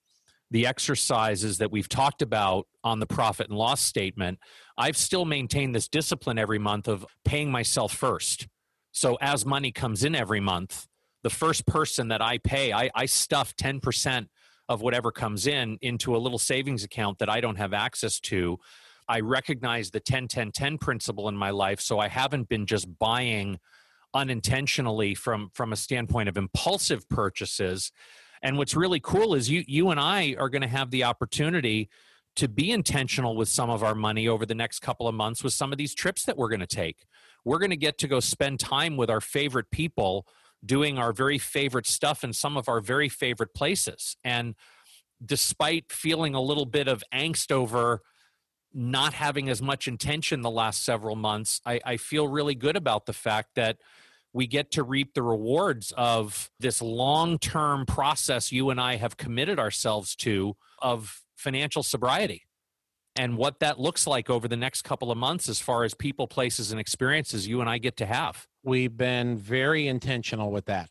the 0.52 0.66
exercises 0.66 1.60
that 1.60 1.72
we've 1.72 1.90
talked 1.90 2.22
about 2.22 2.68
on 2.84 3.00
the 3.00 3.06
profit 3.06 3.50
and 3.50 3.58
loss 3.58 3.82
statement, 3.82 4.40
I've 4.78 4.98
still 4.98 5.26
maintained 5.26 5.76
this 5.76 5.88
discipline 5.88 6.40
every 6.40 6.60
month 6.60 6.88
of 6.88 7.06
paying 7.24 7.52
myself 7.52 7.94
first. 7.94 8.48
So 8.92 9.18
as 9.22 9.46
money 9.46 9.72
comes 9.72 10.04
in 10.04 10.16
every 10.16 10.40
month, 10.40 10.88
the 11.24 11.30
first 11.30 11.68
person 11.68 12.08
that 12.08 12.22
I 12.22 12.38
pay, 12.40 12.74
I, 12.74 12.90
I 12.96 13.06
stuff 13.06 13.56
10% 13.56 14.28
of 14.68 14.82
whatever 14.82 15.12
comes 15.12 15.48
in 15.48 15.78
into 15.82 16.16
a 16.16 16.18
little 16.18 16.40
savings 16.40 16.84
account 16.84 17.20
that 17.20 17.30
I 17.30 17.42
don't 17.42 17.58
have 17.58 17.74
access 17.74 18.20
to. 18.22 18.58
I 19.08 19.20
recognize 19.22 19.90
the 19.90 20.00
10 20.00 20.28
10 20.28 20.52
10 20.52 20.78
principle 20.78 21.28
in 21.28 21.36
my 21.36 21.50
life. 21.50 21.82
So 21.82 22.00
I 22.00 22.08
haven't 22.08 22.48
been 22.48 22.66
just 22.66 22.88
buying 23.00 23.60
unintentionally 24.14 25.16
from 25.16 25.50
from 25.54 25.74
a 25.74 25.76
standpoint 25.76 26.30
of 26.30 26.38
impulsive 26.38 27.08
purchases 27.10 27.92
and 28.42 28.58
what's 28.58 28.76
really 28.76 29.00
cool 29.00 29.36
is 29.36 29.50
you 29.50 29.64
you 29.68 29.90
and 29.90 30.00
I 30.00 30.36
are 30.38 30.50
going 30.50 30.62
to 30.62 30.68
have 30.68 30.92
the 30.92 31.04
opportunity 31.04 31.90
to 32.36 32.48
be 32.48 32.72
intentional 32.72 33.36
with 33.36 33.50
some 33.50 33.70
of 33.70 33.84
our 33.84 33.96
money 33.96 34.28
over 34.28 34.46
the 34.46 34.56
next 34.56 34.80
couple 34.80 35.08
of 35.08 35.16
months 35.16 35.44
with 35.44 35.54
some 35.54 35.72
of 35.72 35.78
these 35.78 35.94
trips 35.94 36.24
that 36.24 36.38
we're 36.38 36.50
going 36.50 36.60
to 36.60 36.68
take. 36.68 37.06
We're 37.44 37.60
going 37.60 37.72
to 37.72 37.78
get 37.78 37.98
to 38.00 38.08
go 38.08 38.20
spend 38.20 38.60
time 38.60 38.98
with 38.98 39.10
our 39.10 39.22
favorite 39.22 39.72
people 39.72 40.26
doing 40.66 40.98
our 40.98 41.12
very 41.12 41.38
favorite 41.38 41.88
stuff 41.88 42.24
in 42.24 42.34
some 42.34 42.58
of 42.58 42.70
our 42.70 42.82
very 42.82 43.10
favorite 43.10 43.54
places. 43.54 44.18
And 44.24 44.56
despite 45.26 45.92
feeling 45.92 46.36
a 46.36 46.42
little 46.42 46.66
bit 46.66 46.88
of 46.88 47.04
angst 47.14 47.52
over 47.52 48.02
not 48.74 49.14
having 49.14 49.50
as 49.50 49.62
much 49.62 49.88
intention 49.88 50.42
the 50.42 50.50
last 50.50 50.84
several 50.84 51.16
months, 51.16 51.60
I, 51.66 51.80
I 51.86 51.98
feel 51.98 52.28
really 52.28 52.56
good 52.56 52.76
about 52.76 53.06
the 53.06 53.14
fact 53.14 53.56
that 53.56 53.78
we 54.34 54.48
get 54.48 54.72
to 54.72 54.84
reap 54.84 55.14
the 55.14 55.24
rewards 55.24 55.92
of 55.98 56.50
this 56.60 56.82
long 56.82 57.40
term 57.40 57.86
process 57.86 58.52
you 58.52 58.70
and 58.70 58.80
I 58.80 58.96
have 58.98 59.18
committed 59.18 59.60
ourselves 59.60 60.16
to 60.18 60.56
of 60.82 61.22
financial 61.36 61.84
sobriety 61.84 62.44
and 63.16 63.38
what 63.38 63.60
that 63.60 63.80
looks 63.80 64.06
like 64.06 64.30
over 64.30 64.48
the 64.48 64.56
next 64.56 64.84
couple 64.84 65.12
of 65.12 65.18
months 65.18 65.50
as 65.50 65.60
far 65.60 65.84
as 65.84 65.94
people, 65.94 66.28
places, 66.28 66.72
and 66.72 66.80
experiences 66.80 67.48
you 67.48 67.60
and 67.60 67.70
I 67.70 67.78
get 67.78 67.98
to 67.98 68.06
have. 68.06 68.48
We've 68.64 68.96
been 68.96 69.38
very 69.38 69.88
intentional 69.88 70.52
with 70.52 70.66
that. 70.66 70.90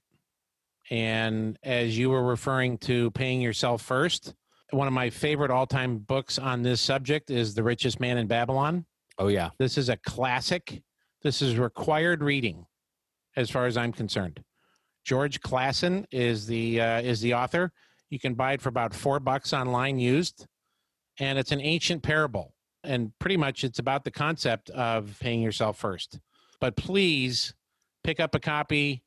And 0.91 1.59
as 1.63 1.97
you 1.97 2.11
were 2.11 2.23
referring 2.23 2.79
to 2.79 3.11
paying 3.13 3.41
yourself 3.41 3.83
first, 3.83 4.35
one 4.71 4.87
of 4.87 4.93
my 4.93 5.11
favorite 5.11 5.51
all 5.51 5.67
time 5.67 5.99
books 5.99 6.39
on 6.39 6.63
this 6.63 6.81
subject 6.81 7.31
is 7.31 7.55
The 7.55 7.63
Richest 7.63 8.01
Man 8.01 8.19
in 8.19 8.27
Babylon. 8.27 8.85
Oh, 9.19 9.29
yeah. 9.29 9.51
This 9.59 9.79
is 9.79 9.89
a 9.89 9.97
classic. 9.97 10.83
This 11.23 11.43
is 11.43 11.57
required 11.57 12.23
reading 12.23 12.67
as 13.39 13.49
far 13.49 13.67
as 13.67 13.77
I'm 13.77 13.93
concerned. 13.93 14.43
George 15.05 15.41
Clason 15.41 16.05
is 16.11 16.47
the 16.47 16.81
uh, 16.81 17.01
is 17.01 17.21
the 17.21 17.35
author. 17.35 17.73
You 18.11 18.19
can 18.19 18.35
buy 18.35 18.53
it 18.55 18.61
for 18.61 18.69
about 18.69 18.93
four 18.93 19.21
bucks 19.21 19.53
online 19.53 19.99
used, 19.99 20.47
and 21.21 21.39
it's 21.39 21.53
an 21.53 21.61
ancient 21.61 22.03
parable. 22.03 22.53
And 22.85 23.13
pretty 23.19 23.37
much, 23.37 23.65
it's 23.65 23.79
about 23.79 24.05
the 24.05 24.11
concept 24.11 24.71
of 24.71 25.17
paying 25.21 25.41
yourself 25.41 25.79
first. 25.79 26.19
But 26.61 26.77
please 26.77 27.55
pick 28.03 28.19
up 28.19 28.35
a 28.35 28.41
copy, 28.41 29.03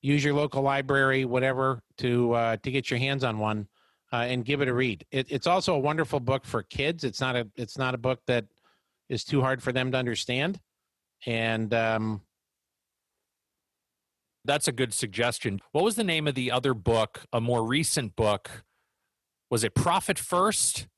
use 0.00 0.24
your 0.24 0.34
local 0.34 0.62
library, 0.62 1.24
whatever, 1.24 1.82
to 1.98 2.32
uh, 2.32 2.56
to 2.64 2.70
get 2.70 2.90
your 2.90 2.98
hands 2.98 3.22
on 3.22 3.38
one, 3.38 3.68
uh, 4.12 4.16
and 4.16 4.44
give 4.44 4.60
it 4.60 4.68
a 4.68 4.74
read. 4.74 5.06
It, 5.12 5.28
it's 5.30 5.46
also 5.46 5.74
a 5.76 5.78
wonderful 5.78 6.20
book 6.20 6.44
for 6.44 6.64
kids. 6.64 7.04
It's 7.04 7.20
not 7.20 7.36
a 7.36 7.48
it's 7.56 7.78
not 7.78 7.94
a 7.94 7.98
book 7.98 8.20
that 8.26 8.44
is 9.08 9.24
too 9.24 9.40
hard 9.40 9.62
for 9.62 9.72
them 9.72 9.92
to 9.92 9.98
understand, 9.98 10.58
and 11.26 11.72
um, 11.72 12.22
that's 14.44 14.68
a 14.68 14.72
good 14.72 14.92
suggestion. 14.92 15.60
What 15.72 15.84
was 15.84 15.96
the 15.96 16.04
name 16.04 16.26
of 16.26 16.34
the 16.34 16.50
other 16.50 16.74
book, 16.74 17.22
a 17.32 17.40
more 17.40 17.64
recent 17.64 18.16
book? 18.16 18.64
Was 19.50 19.64
it 19.64 19.74
Profit 19.74 20.18
First? 20.18 20.88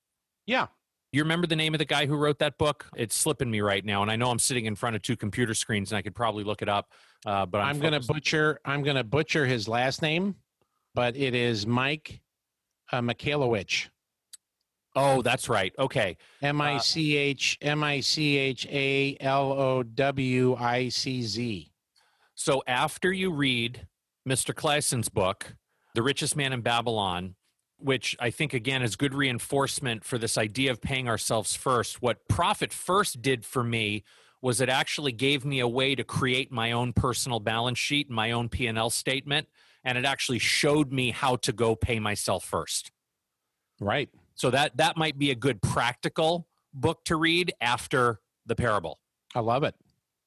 Yeah. 0.47 0.67
You 1.13 1.23
remember 1.23 1.47
the 1.47 1.57
name 1.57 1.75
of 1.75 1.79
the 1.79 1.85
guy 1.85 2.07
who 2.07 2.17
wrote 2.17 2.41
that 2.41 2.59
book? 2.59 2.87
It's 2.97 3.17
slipping 3.17 3.49
me 3.51 3.61
right 3.61 3.85
now, 3.85 4.03
and 4.03 4.11
I 4.11 4.17
know 4.17 4.31
I'm 4.31 4.39
sitting 4.41 4.67
in 4.67 4.75
front 4.75 4.97
of 4.97 5.03
two 5.03 5.17
computer 5.17 5.55
screens, 5.55 5.93
and 5.93 5.99
I 5.99 6.03
could 6.03 6.15
probably 6.15 6.43
look 6.43 6.61
it 6.61 6.69
up. 6.69 6.91
Uh, 7.25 7.47
but 7.47 7.61
I'm, 7.61 7.77
I'm 7.77 7.81
going 7.81 7.93
to 7.93 8.01
butcher. 8.01 8.59
I'm 8.65 8.83
going 8.83 8.97
to 8.97 9.05
butcher 9.05 9.47
his 9.47 9.69
last 9.69 10.03
name, 10.03 10.35
but 10.95 11.17
it 11.17 11.35
is 11.35 11.67
Mike 11.69 12.21
uh, 12.91 13.01
Michalowicz. 13.01 13.89
Oh, 14.97 15.23
that's 15.23 15.49
right. 15.49 15.73
Okay. 15.79 16.17
M 16.43 16.61
I 16.61 16.79
C 16.79 17.17
H 17.17 17.59
M 17.61 17.83
I 17.83 18.01
C 18.01 18.37
H 18.37 18.67
A 18.71 19.17
L 19.21 19.53
O 19.53 19.83
W 19.83 20.55
I 20.57 20.89
C 20.89 21.23
Z. 21.23 21.71
So 22.35 22.63
after 22.67 23.13
you 23.13 23.31
read 23.31 23.87
Mr. 24.29 24.55
Clason's 24.55 25.09
book, 25.09 25.57
The 25.95 26.03
Richest 26.03 26.37
Man 26.37 26.53
in 26.53 26.63
Babylon, 26.63 27.37
which 27.79 28.17
I 28.19 28.31
think 28.31 28.55
again 28.55 28.83
is 28.83 28.97
good 28.97 29.15
reinforcement 29.15 30.05
for 30.05 30.19
this 30.19 30.37
idea 30.37 30.71
of 30.71 30.81
paying 30.81 31.09
ourselves 31.09 31.55
first. 31.55 32.03
What 32.03 32.29
Profit 32.29 32.73
First 32.73 33.23
did 33.23 33.45
for 33.45 33.63
me 33.63 34.03
was 34.41 34.61
it 34.61 34.69
actually 34.69 35.13
gave 35.13 35.45
me 35.45 35.61
a 35.61 35.69
way 35.69 35.95
to 35.95 36.05
create 36.05 36.51
my 36.53 36.73
own 36.73 36.93
personal 36.93 37.41
balance 37.41 37.79
sheet, 37.79 38.11
my 38.11 38.31
own 38.31 38.49
P&L 38.49 38.91
statement, 38.91 39.49
and 39.85 39.97
it 39.97 40.05
actually 40.05 40.39
showed 40.39 40.93
me 40.93 41.11
how 41.11 41.37
to 41.37 41.53
go 41.53 41.75
pay 41.75 41.99
myself 41.99 42.45
first. 42.45 42.91
Right. 43.81 44.09
So 44.35 44.51
that 44.51 44.77
that 44.77 44.97
might 44.97 45.19
be 45.19 45.31
a 45.31 45.35
good 45.35 45.63
practical 45.63 46.49
book 46.73 47.05
to 47.05 47.17
read 47.17 47.53
after 47.61 48.21
the 48.47 48.55
parable. 48.55 48.99
I 49.35 49.41
love 49.41 49.63
it. 49.63 49.75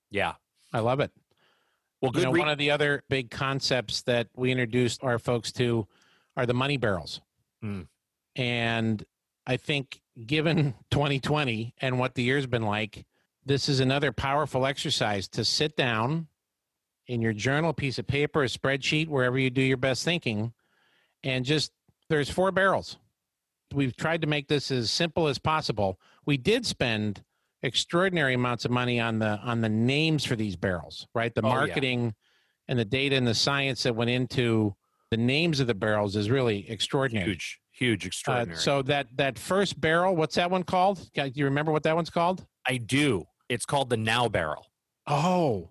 Yeah. 0.09 0.33
I 0.73 0.79
love 0.79 0.99
it. 0.99 1.11
Well, 2.01 2.11
good 2.11 2.21
You 2.21 2.25
know, 2.25 2.31
re- 2.33 2.39
one 2.39 2.49
of 2.49 2.57
the 2.57 2.71
other 2.71 3.03
big 3.09 3.31
concepts 3.31 4.03
that 4.03 4.27
we 4.35 4.51
introduced 4.51 5.03
our 5.03 5.17
folks 5.19 5.51
to 5.53 5.87
are 6.35 6.45
the 6.45 6.53
money 6.53 6.77
barrels. 6.77 7.21
Mm. 7.63 7.87
And 8.35 9.03
I 9.45 9.57
think 9.57 10.01
given 10.25 10.75
2020 10.91 11.73
and 11.79 11.99
what 11.99 12.15
the 12.15 12.23
year's 12.23 12.45
been 12.45 12.63
like, 12.63 13.05
this 13.45 13.69
is 13.69 13.79
another 13.79 14.11
powerful 14.11 14.65
exercise 14.65 15.27
to 15.29 15.45
sit 15.45 15.75
down 15.75 16.27
in 17.07 17.21
your 17.21 17.33
journal, 17.33 17.73
piece 17.73 17.97
of 17.97 18.05
paper, 18.05 18.43
a 18.43 18.47
spreadsheet, 18.47 19.07
wherever 19.07 19.39
you 19.39 19.49
do 19.49 19.61
your 19.61 19.77
best 19.77 20.03
thinking, 20.03 20.53
and 21.23 21.45
just 21.45 21.71
there's 22.09 22.29
four 22.29 22.51
barrels. 22.51 22.97
We've 23.73 23.95
tried 23.95 24.21
to 24.21 24.27
make 24.27 24.47
this 24.47 24.71
as 24.71 24.91
simple 24.91 25.27
as 25.27 25.39
possible. 25.39 25.99
We 26.25 26.37
did 26.37 26.65
spend 26.65 27.23
extraordinary 27.67 28.33
amounts 28.33 28.65
of 28.65 28.71
money 28.71 28.99
on 28.99 29.19
the 29.19 29.37
on 29.43 29.61
the 29.61 29.69
names 29.69 30.25
for 30.25 30.35
these 30.35 30.55
barrels, 30.55 31.07
right? 31.13 31.33
The 31.35 31.41
Oh, 31.43 31.49
yeah. 31.49 31.53
marketing 31.55 32.15
and 32.67 32.79
the 32.79 32.85
data 32.85 33.15
and 33.15 33.27
the 33.27 33.35
science 33.35 33.83
that 33.83 33.95
went 33.95 34.09
into 34.09 34.75
the 35.11 35.17
names 35.17 35.59
of 35.59 35.67
the 35.67 35.75
barrels 35.75 36.15
is 36.15 36.29
really 36.29 36.69
extraordinary. 36.69 37.27
huge, 37.29 37.59
huge, 37.71 38.05
Uh, 38.05 38.07
extraordinary. 38.07 38.59
so 38.59 38.81
that 38.81 39.07
that 39.15 39.37
first 39.37 39.79
barrel, 39.79 40.15
what's 40.15 40.35
that 40.35 40.49
one 40.49 40.63
called? 40.63 41.09
Do 41.13 41.31
you 41.35 41.45
remember 41.45 41.71
what 41.71 41.83
that 41.83 41.95
one's 41.95 42.09
called? 42.09 42.45
I 42.67 42.77
do. 42.77 43.25
It's 43.49 43.65
called 43.65 43.89
the 43.89 43.95
Now 43.97 44.27
Barrel. 44.27 44.65
Oh, 45.05 45.69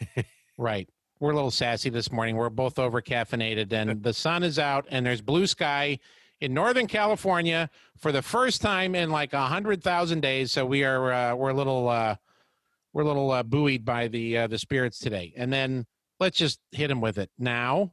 right. 0.58 0.88
We're 1.18 1.32
a 1.32 1.34
little 1.34 1.50
sassy 1.50 1.90
this 1.90 2.10
morning. 2.12 2.36
We're 2.36 2.48
both 2.50 2.78
over 2.78 3.02
caffeinated, 3.02 3.72
and 3.72 4.02
the 4.02 4.12
sun 4.14 4.42
is 4.42 4.58
out, 4.58 4.86
and 4.90 5.04
there's 5.04 5.20
blue 5.20 5.46
sky 5.46 5.98
in 6.40 6.54
Northern 6.54 6.86
California 6.86 7.68
for 7.98 8.12
the 8.12 8.22
first 8.22 8.60
time 8.62 8.94
in 8.94 9.10
like 9.10 9.32
a 9.32 9.46
hundred 9.46 9.82
thousand 9.82 10.20
days. 10.20 10.52
So 10.52 10.64
we 10.66 10.84
are 10.84 11.12
uh, 11.12 11.34
we're 11.34 11.50
a 11.50 11.54
little 11.54 11.88
uh, 11.88 12.16
we're 12.92 13.02
a 13.02 13.06
little 13.06 13.30
uh, 13.30 13.42
buoyed 13.42 13.84
by 13.84 14.08
the 14.08 14.38
uh, 14.38 14.46
the 14.46 14.58
spirits 14.58 14.98
today. 14.98 15.32
And 15.36 15.52
then 15.52 15.86
let's 16.18 16.38
just 16.38 16.60
hit 16.72 16.88
them 16.88 17.00
with 17.00 17.18
it 17.18 17.30
now, 17.38 17.92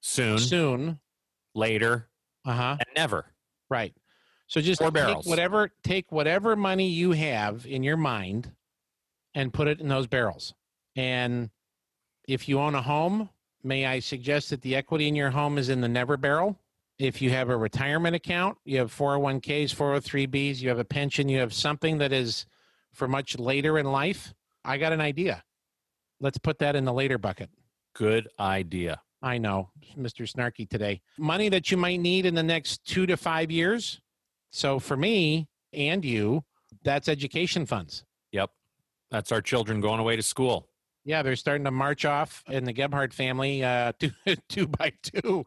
Soon, 0.00 0.38
soon. 0.38 0.98
later, 1.54 2.08
Uh 2.44 2.52
huh. 2.54 2.76
and 2.80 2.88
never. 2.96 3.26
Right. 3.68 3.94
So 4.46 4.60
just 4.60 4.80
Four 4.80 4.88
take 4.88 4.94
barrels. 4.94 5.26
whatever 5.26 5.70
take 5.84 6.10
whatever 6.10 6.56
money 6.56 6.88
you 6.88 7.12
have 7.12 7.66
in 7.66 7.82
your 7.84 7.96
mind 7.96 8.50
and 9.34 9.52
put 9.52 9.68
it 9.68 9.80
in 9.80 9.86
those 9.88 10.08
barrels. 10.08 10.54
And 10.96 11.50
if 12.26 12.48
you 12.48 12.58
own 12.58 12.74
a 12.74 12.82
home, 12.82 13.28
may 13.62 13.86
I 13.86 14.00
suggest 14.00 14.50
that 14.50 14.60
the 14.62 14.74
equity 14.74 15.06
in 15.06 15.14
your 15.14 15.30
home 15.30 15.56
is 15.56 15.68
in 15.68 15.80
the 15.80 15.88
never 15.88 16.16
barrel? 16.16 16.58
If 17.00 17.22
you 17.22 17.30
have 17.30 17.48
a 17.48 17.56
retirement 17.56 18.14
account, 18.14 18.58
you 18.66 18.76
have 18.76 18.94
401ks, 18.94 19.74
403bs, 19.74 20.60
you 20.60 20.68
have 20.68 20.78
a 20.78 20.84
pension, 20.84 21.30
you 21.30 21.38
have 21.38 21.54
something 21.54 21.96
that 21.96 22.12
is 22.12 22.44
for 22.92 23.08
much 23.08 23.38
later 23.38 23.78
in 23.78 23.86
life, 23.86 24.34
I 24.66 24.76
got 24.76 24.92
an 24.92 25.00
idea. 25.00 25.42
Let's 26.20 26.36
put 26.36 26.58
that 26.58 26.76
in 26.76 26.84
the 26.84 26.92
later 26.92 27.16
bucket. 27.16 27.48
Good 27.94 28.28
idea. 28.38 29.00
I 29.22 29.38
know, 29.38 29.70
Mr. 29.96 30.30
Snarky 30.30 30.68
today. 30.68 31.00
Money 31.18 31.48
that 31.48 31.70
you 31.70 31.78
might 31.78 32.00
need 32.00 32.26
in 32.26 32.34
the 32.34 32.42
next 32.42 32.84
two 32.84 33.06
to 33.06 33.16
five 33.16 33.50
years. 33.50 34.02
So 34.50 34.78
for 34.78 34.96
me 34.98 35.48
and 35.72 36.04
you, 36.04 36.44
that's 36.84 37.08
education 37.08 37.64
funds. 37.64 38.04
Yep. 38.32 38.50
That's 39.10 39.32
our 39.32 39.40
children 39.40 39.80
going 39.80 40.00
away 40.00 40.16
to 40.16 40.22
school. 40.22 40.68
Yeah, 41.06 41.22
they're 41.22 41.36
starting 41.36 41.64
to 41.64 41.70
march 41.70 42.04
off 42.04 42.44
in 42.46 42.64
the 42.64 42.74
Gebhardt 42.74 43.14
family, 43.14 43.64
uh, 43.64 43.92
two, 43.98 44.12
two 44.50 44.66
by 44.66 44.92
two. 45.02 45.46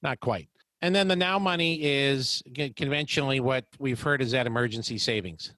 Not 0.00 0.20
quite. 0.20 0.48
And 0.84 0.94
then 0.94 1.08
the 1.08 1.16
now 1.16 1.38
money 1.38 1.82
is 1.82 2.42
conventionally 2.76 3.40
what 3.40 3.64
we've 3.78 4.02
heard 4.02 4.20
is 4.20 4.32
that 4.32 4.46
emergency 4.46 4.98
savings. 4.98 5.54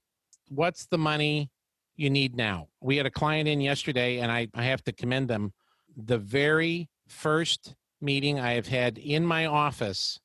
What's 0.50 0.86
the 0.86 0.98
money 0.98 1.50
you 1.96 2.10
need 2.10 2.36
now? 2.36 2.68
We 2.80 2.96
had 2.96 3.06
a 3.06 3.10
client 3.10 3.48
in 3.48 3.60
yesterday, 3.60 4.20
and 4.20 4.30
I, 4.30 4.46
I 4.54 4.62
have 4.62 4.84
to 4.84 4.92
commend 4.92 5.26
them. 5.26 5.52
The 5.96 6.18
very 6.18 6.88
first 7.08 7.74
meeting 8.00 8.38
I 8.38 8.52
have 8.52 8.68
had 8.68 8.98
in 8.98 9.26
my 9.26 9.46
office 9.46 10.20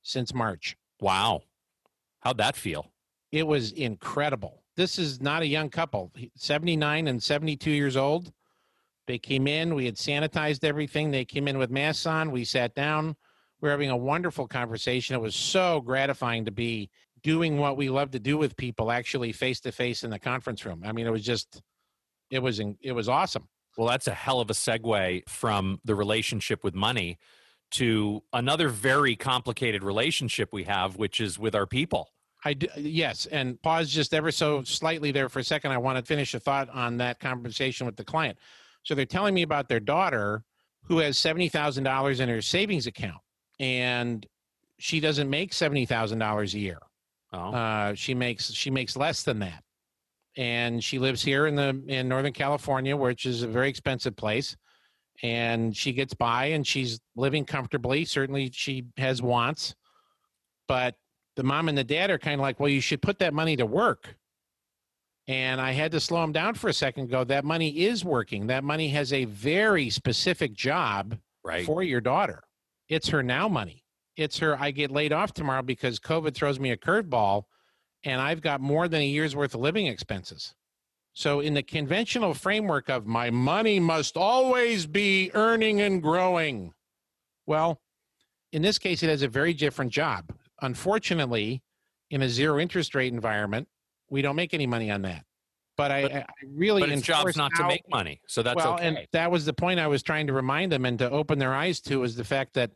since 0.00 0.32
March. 0.32 0.78
Wow. 0.98 1.42
How'd 2.20 2.38
that 2.38 2.56
feel? 2.56 2.90
It 3.32 3.46
was 3.46 3.72
incredible. 3.72 4.62
This 4.76 4.98
is 4.98 5.20
not 5.20 5.42
a 5.42 5.46
young 5.46 5.68
couple, 5.68 6.10
79 6.36 7.06
and 7.06 7.22
72 7.22 7.70
years 7.70 7.98
old. 7.98 8.32
They 9.06 9.18
came 9.18 9.46
in, 9.46 9.74
we 9.74 9.84
had 9.84 9.96
sanitized 9.96 10.64
everything. 10.64 11.10
They 11.10 11.26
came 11.26 11.46
in 11.48 11.58
with 11.58 11.70
masks 11.70 12.06
on. 12.06 12.30
We 12.30 12.46
sat 12.46 12.74
down. 12.74 13.14
We 13.60 13.66
were 13.66 13.70
having 13.70 13.90
a 13.90 13.96
wonderful 13.96 14.46
conversation. 14.46 15.16
It 15.16 15.20
was 15.20 15.34
so 15.34 15.80
gratifying 15.80 16.44
to 16.44 16.50
be 16.50 16.90
doing 17.22 17.58
what 17.58 17.76
we 17.76 17.88
love 17.88 18.10
to 18.12 18.18
do 18.18 18.36
with 18.36 18.56
people 18.56 18.92
actually 18.92 19.32
face 19.32 19.60
to 19.60 19.72
face 19.72 20.04
in 20.04 20.10
the 20.10 20.18
conference 20.18 20.64
room. 20.64 20.82
I 20.84 20.92
mean, 20.92 21.06
it 21.06 21.10
was 21.10 21.24
just 21.24 21.62
it 22.30 22.40
was 22.40 22.60
it 22.80 22.92
was 22.92 23.08
awesome. 23.08 23.48
Well, 23.76 23.88
that's 23.88 24.06
a 24.06 24.14
hell 24.14 24.40
of 24.40 24.50
a 24.50 24.54
segue 24.54 25.28
from 25.28 25.80
the 25.84 25.94
relationship 25.94 26.64
with 26.64 26.74
money 26.74 27.18
to 27.72 28.22
another 28.32 28.68
very 28.68 29.16
complicated 29.16 29.82
relationship 29.82 30.50
we 30.52 30.64
have, 30.64 30.96
which 30.96 31.20
is 31.20 31.38
with 31.38 31.54
our 31.54 31.66
people. 31.66 32.08
I 32.44 32.54
do, 32.54 32.68
yes, 32.76 33.26
and 33.26 33.60
pause 33.60 33.90
just 33.90 34.14
ever 34.14 34.30
so 34.30 34.62
slightly 34.62 35.10
there 35.10 35.28
for 35.28 35.40
a 35.40 35.44
second. 35.44 35.72
I 35.72 35.78
want 35.78 35.98
to 35.98 36.04
finish 36.04 36.32
a 36.34 36.40
thought 36.40 36.68
on 36.70 36.98
that 36.98 37.18
conversation 37.18 37.86
with 37.86 37.96
the 37.96 38.04
client. 38.04 38.38
So 38.84 38.94
they're 38.94 39.04
telling 39.04 39.34
me 39.34 39.42
about 39.42 39.68
their 39.68 39.80
daughter 39.80 40.44
who 40.84 40.98
has 40.98 41.18
seventy 41.18 41.48
thousand 41.48 41.84
dollars 41.84 42.20
in 42.20 42.28
her 42.28 42.40
savings 42.40 42.86
account, 42.86 43.20
and 43.58 44.26
she 44.78 45.00
doesn't 45.00 45.30
make 45.30 45.52
seventy 45.52 45.86
thousand 45.86 46.18
dollars 46.18 46.54
a 46.54 46.58
year. 46.58 46.78
Oh, 47.32 47.52
Uh, 47.52 47.94
she 47.94 48.14
makes 48.14 48.52
she 48.52 48.70
makes 48.70 48.96
less 48.96 49.22
than 49.22 49.38
that, 49.40 49.62
and 50.36 50.82
she 50.82 50.98
lives 50.98 51.22
here 51.22 51.46
in 51.46 51.54
the 51.54 51.82
in 51.88 52.08
Northern 52.08 52.32
California, 52.32 52.96
which 52.96 53.26
is 53.26 53.42
a 53.42 53.48
very 53.48 53.68
expensive 53.68 54.16
place. 54.16 54.56
And 55.22 55.74
she 55.74 55.94
gets 55.94 56.12
by, 56.12 56.46
and 56.46 56.66
she's 56.66 57.00
living 57.14 57.46
comfortably. 57.46 58.04
Certainly, 58.04 58.50
she 58.52 58.84
has 58.98 59.22
wants, 59.22 59.74
but 60.68 60.94
the 61.36 61.42
mom 61.42 61.68
and 61.70 61.78
the 61.78 61.84
dad 61.84 62.10
are 62.10 62.18
kind 62.18 62.34
of 62.34 62.40
like, 62.40 62.60
"Well, 62.60 62.68
you 62.68 62.82
should 62.82 63.00
put 63.00 63.18
that 63.20 63.32
money 63.32 63.56
to 63.56 63.64
work." 63.64 64.14
And 65.28 65.60
I 65.60 65.72
had 65.72 65.90
to 65.92 66.00
slow 66.00 66.22
him 66.22 66.32
down 66.32 66.54
for 66.54 66.68
a 66.68 66.72
second. 66.72 67.10
Go, 67.10 67.24
that 67.24 67.44
money 67.44 67.86
is 67.86 68.04
working. 68.04 68.46
That 68.46 68.62
money 68.62 68.88
has 68.90 69.12
a 69.12 69.24
very 69.24 69.90
specific 69.90 70.52
job 70.52 71.18
right. 71.42 71.66
for 71.66 71.82
your 71.82 72.00
daughter. 72.00 72.44
It's 72.88 73.08
her 73.08 73.22
now 73.22 73.48
money. 73.48 73.84
It's 74.16 74.38
her, 74.38 74.60
I 74.60 74.70
get 74.70 74.90
laid 74.90 75.12
off 75.12 75.32
tomorrow 75.32 75.62
because 75.62 75.98
COVID 75.98 76.34
throws 76.34 76.58
me 76.58 76.70
a 76.70 76.76
curveball 76.76 77.44
and 78.04 78.20
I've 78.20 78.40
got 78.40 78.60
more 78.60 78.88
than 78.88 79.00
a 79.00 79.06
year's 79.06 79.36
worth 79.36 79.54
of 79.54 79.60
living 79.60 79.86
expenses. 79.86 80.54
So, 81.12 81.40
in 81.40 81.54
the 81.54 81.62
conventional 81.62 82.34
framework 82.34 82.90
of 82.90 83.06
my 83.06 83.30
money 83.30 83.80
must 83.80 84.18
always 84.18 84.86
be 84.86 85.30
earning 85.32 85.80
and 85.80 86.02
growing, 86.02 86.74
well, 87.46 87.80
in 88.52 88.60
this 88.60 88.78
case, 88.78 89.02
it 89.02 89.08
has 89.08 89.22
a 89.22 89.28
very 89.28 89.54
different 89.54 89.92
job. 89.92 90.30
Unfortunately, 90.60 91.62
in 92.10 92.22
a 92.22 92.28
zero 92.28 92.58
interest 92.58 92.94
rate 92.94 93.12
environment, 93.12 93.66
we 94.10 94.22
don't 94.22 94.36
make 94.36 94.52
any 94.54 94.66
money 94.66 94.90
on 94.90 95.02
that. 95.02 95.24
But 95.76 95.90
I, 95.90 96.02
But- 96.02 96.12
I 96.14 96.26
really 96.46 96.80
but 96.80 96.88
its 96.90 97.02
job's 97.02 97.36
not 97.36 97.52
to 97.56 97.66
make 97.66 97.88
money, 97.90 98.20
so 98.26 98.42
that's 98.42 98.56
well, 98.56 98.74
okay. 98.74 98.86
and 98.86 99.06
that 99.12 99.30
was 99.30 99.44
the 99.44 99.52
point 99.52 99.78
I 99.78 99.86
was 99.86 100.02
trying 100.02 100.26
to 100.28 100.32
remind 100.32 100.72
them 100.72 100.84
and 100.86 100.98
to 101.00 101.10
open 101.10 101.38
their 101.38 101.54
eyes 101.54 101.80
to 101.82 102.02
is 102.02 102.16
the 102.16 102.24
fact 102.24 102.54
that 102.54 102.70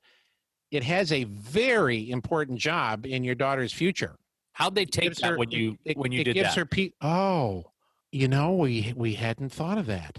it 0.70 0.84
has 0.84 1.10
a 1.10 1.24
very 1.24 2.10
important 2.10 2.58
job 2.58 3.06
in 3.06 3.24
your 3.24 3.34
daughter's 3.34 3.72
future. 3.72 4.16
How'd 4.52 4.74
they 4.74 4.84
take 4.84 5.14
that 5.14 5.30
her- 5.30 5.38
when 5.38 5.50
you 5.50 5.78
it, 5.84 5.96
when 5.96 6.12
you 6.12 6.20
it 6.20 6.24
did 6.24 6.34
gives 6.34 6.50
that? 6.50 6.56
her 6.58 6.66
pe- 6.66 6.92
oh, 7.00 7.64
you 8.12 8.28
know, 8.28 8.52
we 8.54 8.92
we 8.96 9.14
hadn't 9.14 9.50
thought 9.50 9.78
of 9.78 9.86
that. 9.86 10.18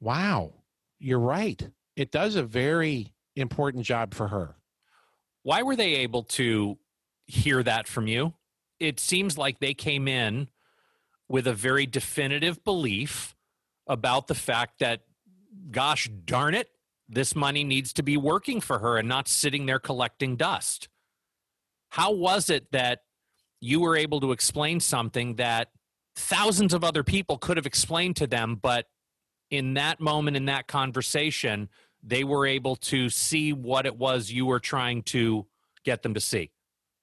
Wow, 0.00 0.54
you're 0.98 1.18
right. 1.20 1.68
It 1.96 2.10
does 2.10 2.36
a 2.36 2.42
very 2.42 3.12
important 3.36 3.84
job 3.84 4.14
for 4.14 4.28
her. 4.28 4.56
Why 5.42 5.62
were 5.62 5.76
they 5.76 5.96
able 5.96 6.22
to 6.22 6.78
hear 7.26 7.62
that 7.62 7.86
from 7.86 8.06
you? 8.06 8.32
it 8.80 8.98
seems 8.98 9.38
like 9.38 9.60
they 9.60 9.72
came 9.72 10.08
in 10.08 10.48
with 11.28 11.46
a 11.46 11.54
very 11.54 11.86
definitive 11.86 12.64
belief 12.64 13.34
about 13.86 14.26
the 14.26 14.34
fact 14.34 14.78
that, 14.80 15.02
gosh 15.70 16.08
darn 16.24 16.54
it, 16.54 16.68
this 17.08 17.34
money 17.34 17.64
needs 17.64 17.92
to 17.92 18.02
be 18.02 18.16
working 18.16 18.60
for 18.60 18.78
her 18.78 18.96
and 18.96 19.08
not 19.08 19.28
sitting 19.28 19.66
there 19.66 19.78
collecting 19.78 20.36
dust. 20.36 20.88
How 21.90 22.12
was 22.12 22.50
it 22.50 22.72
that 22.72 23.02
you 23.60 23.80
were 23.80 23.96
able 23.96 24.20
to 24.20 24.32
explain 24.32 24.80
something 24.80 25.36
that 25.36 25.68
thousands 26.16 26.72
of 26.72 26.84
other 26.84 27.02
people 27.02 27.38
could 27.38 27.56
have 27.56 27.66
explained 27.66 28.16
to 28.16 28.26
them, 28.26 28.56
but 28.60 28.86
in 29.50 29.74
that 29.74 30.00
moment, 30.00 30.36
in 30.36 30.46
that 30.46 30.66
conversation, 30.66 31.68
they 32.02 32.24
were 32.24 32.46
able 32.46 32.76
to 32.76 33.08
see 33.08 33.52
what 33.52 33.86
it 33.86 33.96
was 33.96 34.30
you 34.30 34.46
were 34.46 34.60
trying 34.60 35.02
to 35.02 35.46
get 35.84 36.02
them 36.02 36.14
to 36.14 36.20
see? 36.20 36.50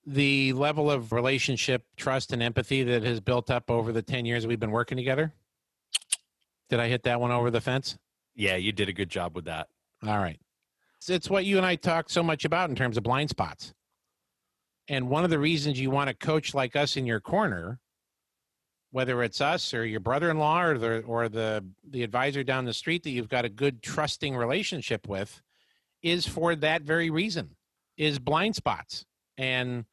The 0.06 0.54
level 0.54 0.90
of 0.90 1.12
relationship, 1.12 1.86
trust, 1.96 2.34
and 2.34 2.42
empathy 2.42 2.84
that 2.84 3.04
has 3.04 3.20
built 3.20 3.52
up 3.52 3.70
over 3.70 3.92
the 3.92 4.02
10 4.02 4.26
years 4.26 4.48
we've 4.48 4.60
been 4.60 4.72
working 4.72 4.98
together. 4.98 5.34
Did 6.70 6.80
I 6.80 6.88
hit 6.88 7.04
that 7.04 7.20
one 7.20 7.32
over 7.32 7.52
the 7.52 7.62
fence? 7.62 7.98
Yeah, 8.36 8.56
you 8.56 8.72
did 8.72 8.90
a 8.90 8.94
good 8.94 9.10
job 9.10 9.36
with 9.36 9.46
that. 9.46 9.68
All 10.06 10.18
right. 10.18 10.40
It's 11.08 11.30
what 11.30 11.46
you 11.46 11.58
and 11.58 11.66
I 11.66 11.76
talk 11.76 12.10
so 12.10 12.24
much 12.24 12.46
about 12.46 12.70
in 12.70 12.76
terms 12.76 12.98
of 12.98 13.04
blind 13.04 13.30
spots. 13.30 13.74
And 14.88 15.10
one 15.10 15.24
of 15.24 15.30
the 15.30 15.40
reasons 15.40 15.80
you 15.80 15.92
want 15.92 16.10
a 16.10 16.14
coach 16.14 16.54
like 16.54 16.76
us 16.76 16.98
in 16.98 17.06
your 17.06 17.20
corner, 17.20 17.80
whether 18.92 19.24
it's 19.24 19.42
us 19.42 19.74
or 19.74 19.86
your 19.86 20.00
brother-in-law 20.00 20.64
or 20.64 20.78
the 20.78 21.00
or 21.02 21.30
the 21.30 21.66
the 21.90 22.04
advisor 22.04 22.44
down 22.44 22.66
the 22.66 22.74
street 22.74 23.04
that 23.04 23.12
you've 23.12 23.30
got 23.30 23.46
a 23.46 23.50
good 23.50 23.82
trusting 23.82 24.36
relationship 24.36 25.08
with, 25.08 25.42
is 26.02 26.28
for 26.28 26.56
that 26.56 26.82
very 26.82 27.10
reason, 27.10 27.56
is 27.98 28.20
blind 28.20 28.56
spots. 28.56 29.06
And 29.38 29.86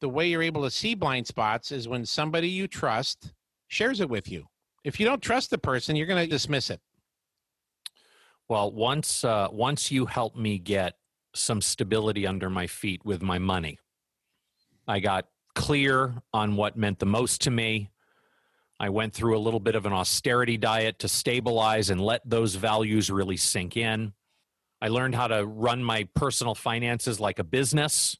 the 0.00 0.08
way 0.08 0.28
you're 0.28 0.42
able 0.42 0.62
to 0.62 0.70
see 0.70 0.94
blind 0.94 1.26
spots 1.26 1.72
is 1.72 1.88
when 1.88 2.06
somebody 2.06 2.48
you 2.48 2.68
trust 2.68 3.32
shares 3.68 4.00
it 4.00 4.08
with 4.08 4.30
you. 4.30 4.46
If 4.84 4.98
you 4.98 5.06
don't 5.06 5.22
trust 5.22 5.50
the 5.50 5.58
person, 5.58 5.96
you're 5.96 6.06
going 6.06 6.24
to 6.24 6.30
dismiss 6.30 6.70
it. 6.70 6.80
Well, 8.48 8.72
once 8.72 9.24
uh, 9.24 9.48
once 9.50 9.90
you 9.90 10.06
helped 10.06 10.36
me 10.36 10.58
get 10.58 10.94
some 11.34 11.60
stability 11.60 12.26
under 12.26 12.48
my 12.48 12.66
feet 12.66 13.04
with 13.04 13.22
my 13.22 13.38
money, 13.38 13.78
I 14.86 15.00
got 15.00 15.26
clear 15.54 16.14
on 16.32 16.56
what 16.56 16.76
meant 16.76 16.98
the 16.98 17.06
most 17.06 17.42
to 17.42 17.50
me. 17.50 17.90
I 18.80 18.88
went 18.88 19.12
through 19.12 19.36
a 19.36 19.40
little 19.40 19.60
bit 19.60 19.74
of 19.74 19.84
an 19.84 19.92
austerity 19.92 20.56
diet 20.56 21.00
to 21.00 21.08
stabilize 21.08 21.90
and 21.90 22.00
let 22.00 22.22
those 22.24 22.54
values 22.54 23.10
really 23.10 23.36
sink 23.36 23.76
in. 23.76 24.12
I 24.80 24.88
learned 24.88 25.16
how 25.16 25.26
to 25.26 25.44
run 25.44 25.82
my 25.82 26.08
personal 26.14 26.54
finances 26.54 27.18
like 27.18 27.40
a 27.40 27.44
business 27.44 28.16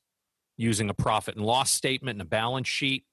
using 0.58 0.90
a 0.90 0.94
profit 0.94 1.36
and 1.36 1.46
loss 1.46 1.70
statement 1.70 2.16
and 2.16 2.22
a 2.22 2.28
balance 2.28 2.68
sheet. 2.68 3.04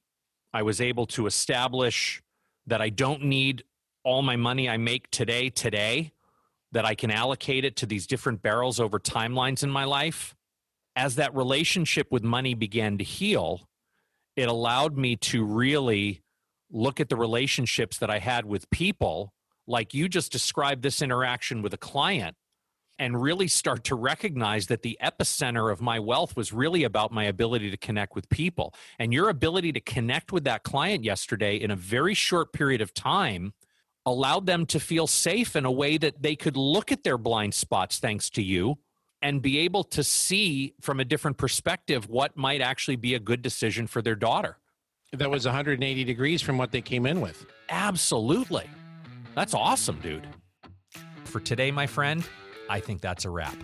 I 0.51 0.63
was 0.63 0.81
able 0.81 1.05
to 1.07 1.27
establish 1.27 2.21
that 2.67 2.81
I 2.81 2.89
don't 2.89 3.23
need 3.23 3.63
all 4.03 4.21
my 4.21 4.35
money 4.35 4.67
I 4.67 4.77
make 4.77 5.09
today, 5.11 5.49
today 5.49 6.11
that 6.71 6.83
I 6.83 6.95
can 6.95 7.11
allocate 7.11 7.63
it 7.63 7.77
to 7.77 7.85
these 7.85 8.05
different 8.07 8.41
barrels 8.41 8.79
over 8.79 8.99
timelines 8.99 9.63
in 9.63 9.69
my 9.69 9.85
life. 9.85 10.35
As 10.95 11.15
that 11.15 11.33
relationship 11.35 12.07
with 12.11 12.23
money 12.23 12.53
began 12.53 12.97
to 12.97 13.03
heal, 13.03 13.69
it 14.35 14.49
allowed 14.49 14.97
me 14.97 15.15
to 15.17 15.45
really 15.45 16.23
look 16.71 16.99
at 16.99 17.09
the 17.09 17.15
relationships 17.15 17.97
that 17.99 18.09
I 18.09 18.19
had 18.19 18.45
with 18.45 18.69
people, 18.69 19.33
like 19.67 19.93
you 19.93 20.09
just 20.09 20.31
described 20.31 20.83
this 20.83 21.01
interaction 21.01 21.61
with 21.61 21.73
a 21.73 21.77
client, 21.77 22.35
and 22.97 23.21
really 23.21 23.47
start 23.47 23.83
to 23.85 23.95
recognize 23.95 24.67
that 24.67 24.81
the 24.81 24.97
epicenter 25.03 25.71
of 25.71 25.81
my 25.81 25.99
wealth 25.99 26.35
was 26.35 26.53
really 26.53 26.83
about 26.83 27.11
my 27.11 27.25
ability 27.25 27.69
to 27.71 27.77
connect 27.77 28.15
with 28.15 28.29
people. 28.29 28.73
And 28.99 29.13
your 29.13 29.29
ability 29.29 29.73
to 29.73 29.81
connect 29.81 30.31
with 30.31 30.45
that 30.45 30.63
client 30.63 31.03
yesterday 31.03 31.57
in 31.57 31.71
a 31.71 31.75
very 31.75 32.13
short 32.13 32.53
period 32.53 32.81
of 32.81 32.93
time 32.93 33.53
allowed 34.05 34.45
them 34.45 34.65
to 34.67 34.79
feel 34.79 35.07
safe 35.07 35.55
in 35.55 35.65
a 35.65 35.71
way 35.71 35.97
that 35.97 36.21
they 36.21 36.35
could 36.35 36.55
look 36.55 36.91
at 36.91 37.03
their 37.03 37.17
blind 37.17 37.53
spots 37.53 37.99
thanks 37.99 38.29
to 38.29 38.41
you 38.41 38.77
and 39.21 39.41
be 39.41 39.59
able 39.59 39.83
to 39.83 40.03
see 40.03 40.73
from 40.81 40.99
a 40.99 41.05
different 41.05 41.37
perspective 41.37 42.07
what 42.07 42.37
might 42.37 42.61
actually 42.61 42.95
be 42.95 43.15
a 43.15 43.19
good 43.19 43.41
decision 43.41 43.87
for 43.87 44.01
their 44.01 44.15
daughter. 44.15 44.57
That 45.13 45.31
was 45.31 45.45
180 45.45 46.03
degrees 46.03 46.41
from 46.41 46.57
what 46.57 46.71
they 46.71 46.81
came 46.81 47.05
in 47.05 47.21
with. 47.21 47.45
Absolutely. 47.69 48.69
That's 49.33 49.53
awesome, 49.53 49.99
dude. 49.99 50.27
For 51.23 51.39
today, 51.39 51.71
my 51.71 51.87
friend, 51.87 52.23
I 52.69 52.79
think 52.79 53.01
that's 53.01 53.25
a 53.25 53.29
wrap. 53.29 53.55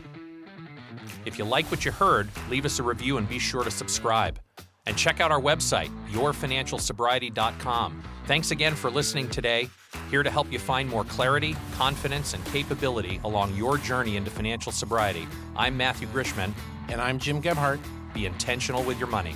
If 1.26 1.38
you 1.38 1.46
like 1.46 1.66
what 1.72 1.86
you 1.86 1.92
heard, 1.92 2.30
leave 2.50 2.66
us 2.66 2.80
a 2.80 2.84
review 2.84 3.18
and 3.18 3.28
be 3.28 3.40
sure 3.40 3.64
to 3.64 3.72
subscribe. 3.72 4.40
And 4.88 4.98
check 4.98 5.20
out 5.22 5.32
our 5.32 5.40
website, 5.40 5.90
yourfinancialsobriety.com. 6.10 8.04
Thanks 8.26 8.52
again 8.52 8.74
for 8.74 8.90
listening 8.90 9.30
today. 9.30 9.70
Here 10.10 10.24
to 10.24 10.32
help 10.32 10.52
you 10.52 10.58
find 10.58 10.90
more 10.90 11.04
clarity, 11.04 11.56
confidence, 11.74 12.34
and 12.34 12.44
capability 12.46 13.20
along 13.24 13.56
your 13.56 13.78
journey 13.78 14.18
into 14.18 14.32
financial 14.32 14.72
sobriety. 14.72 15.28
I'm 15.56 15.78
Matthew 15.78 16.08
Grishman. 16.08 16.54
And 16.90 17.00
I'm 17.00 17.20
Jim 17.20 17.42
Gebhardt. 17.42 17.80
Be 18.14 18.26
intentional 18.26 18.84
with 18.84 18.98
your 19.00 19.08
money. 19.08 19.36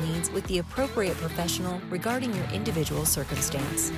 needs 0.01 0.29
with 0.31 0.45
the 0.45 0.57
appropriate 0.59 1.17
professional 1.17 1.79
regarding 1.89 2.33
your 2.33 2.45
individual 2.51 3.05
circumstance. 3.05 3.91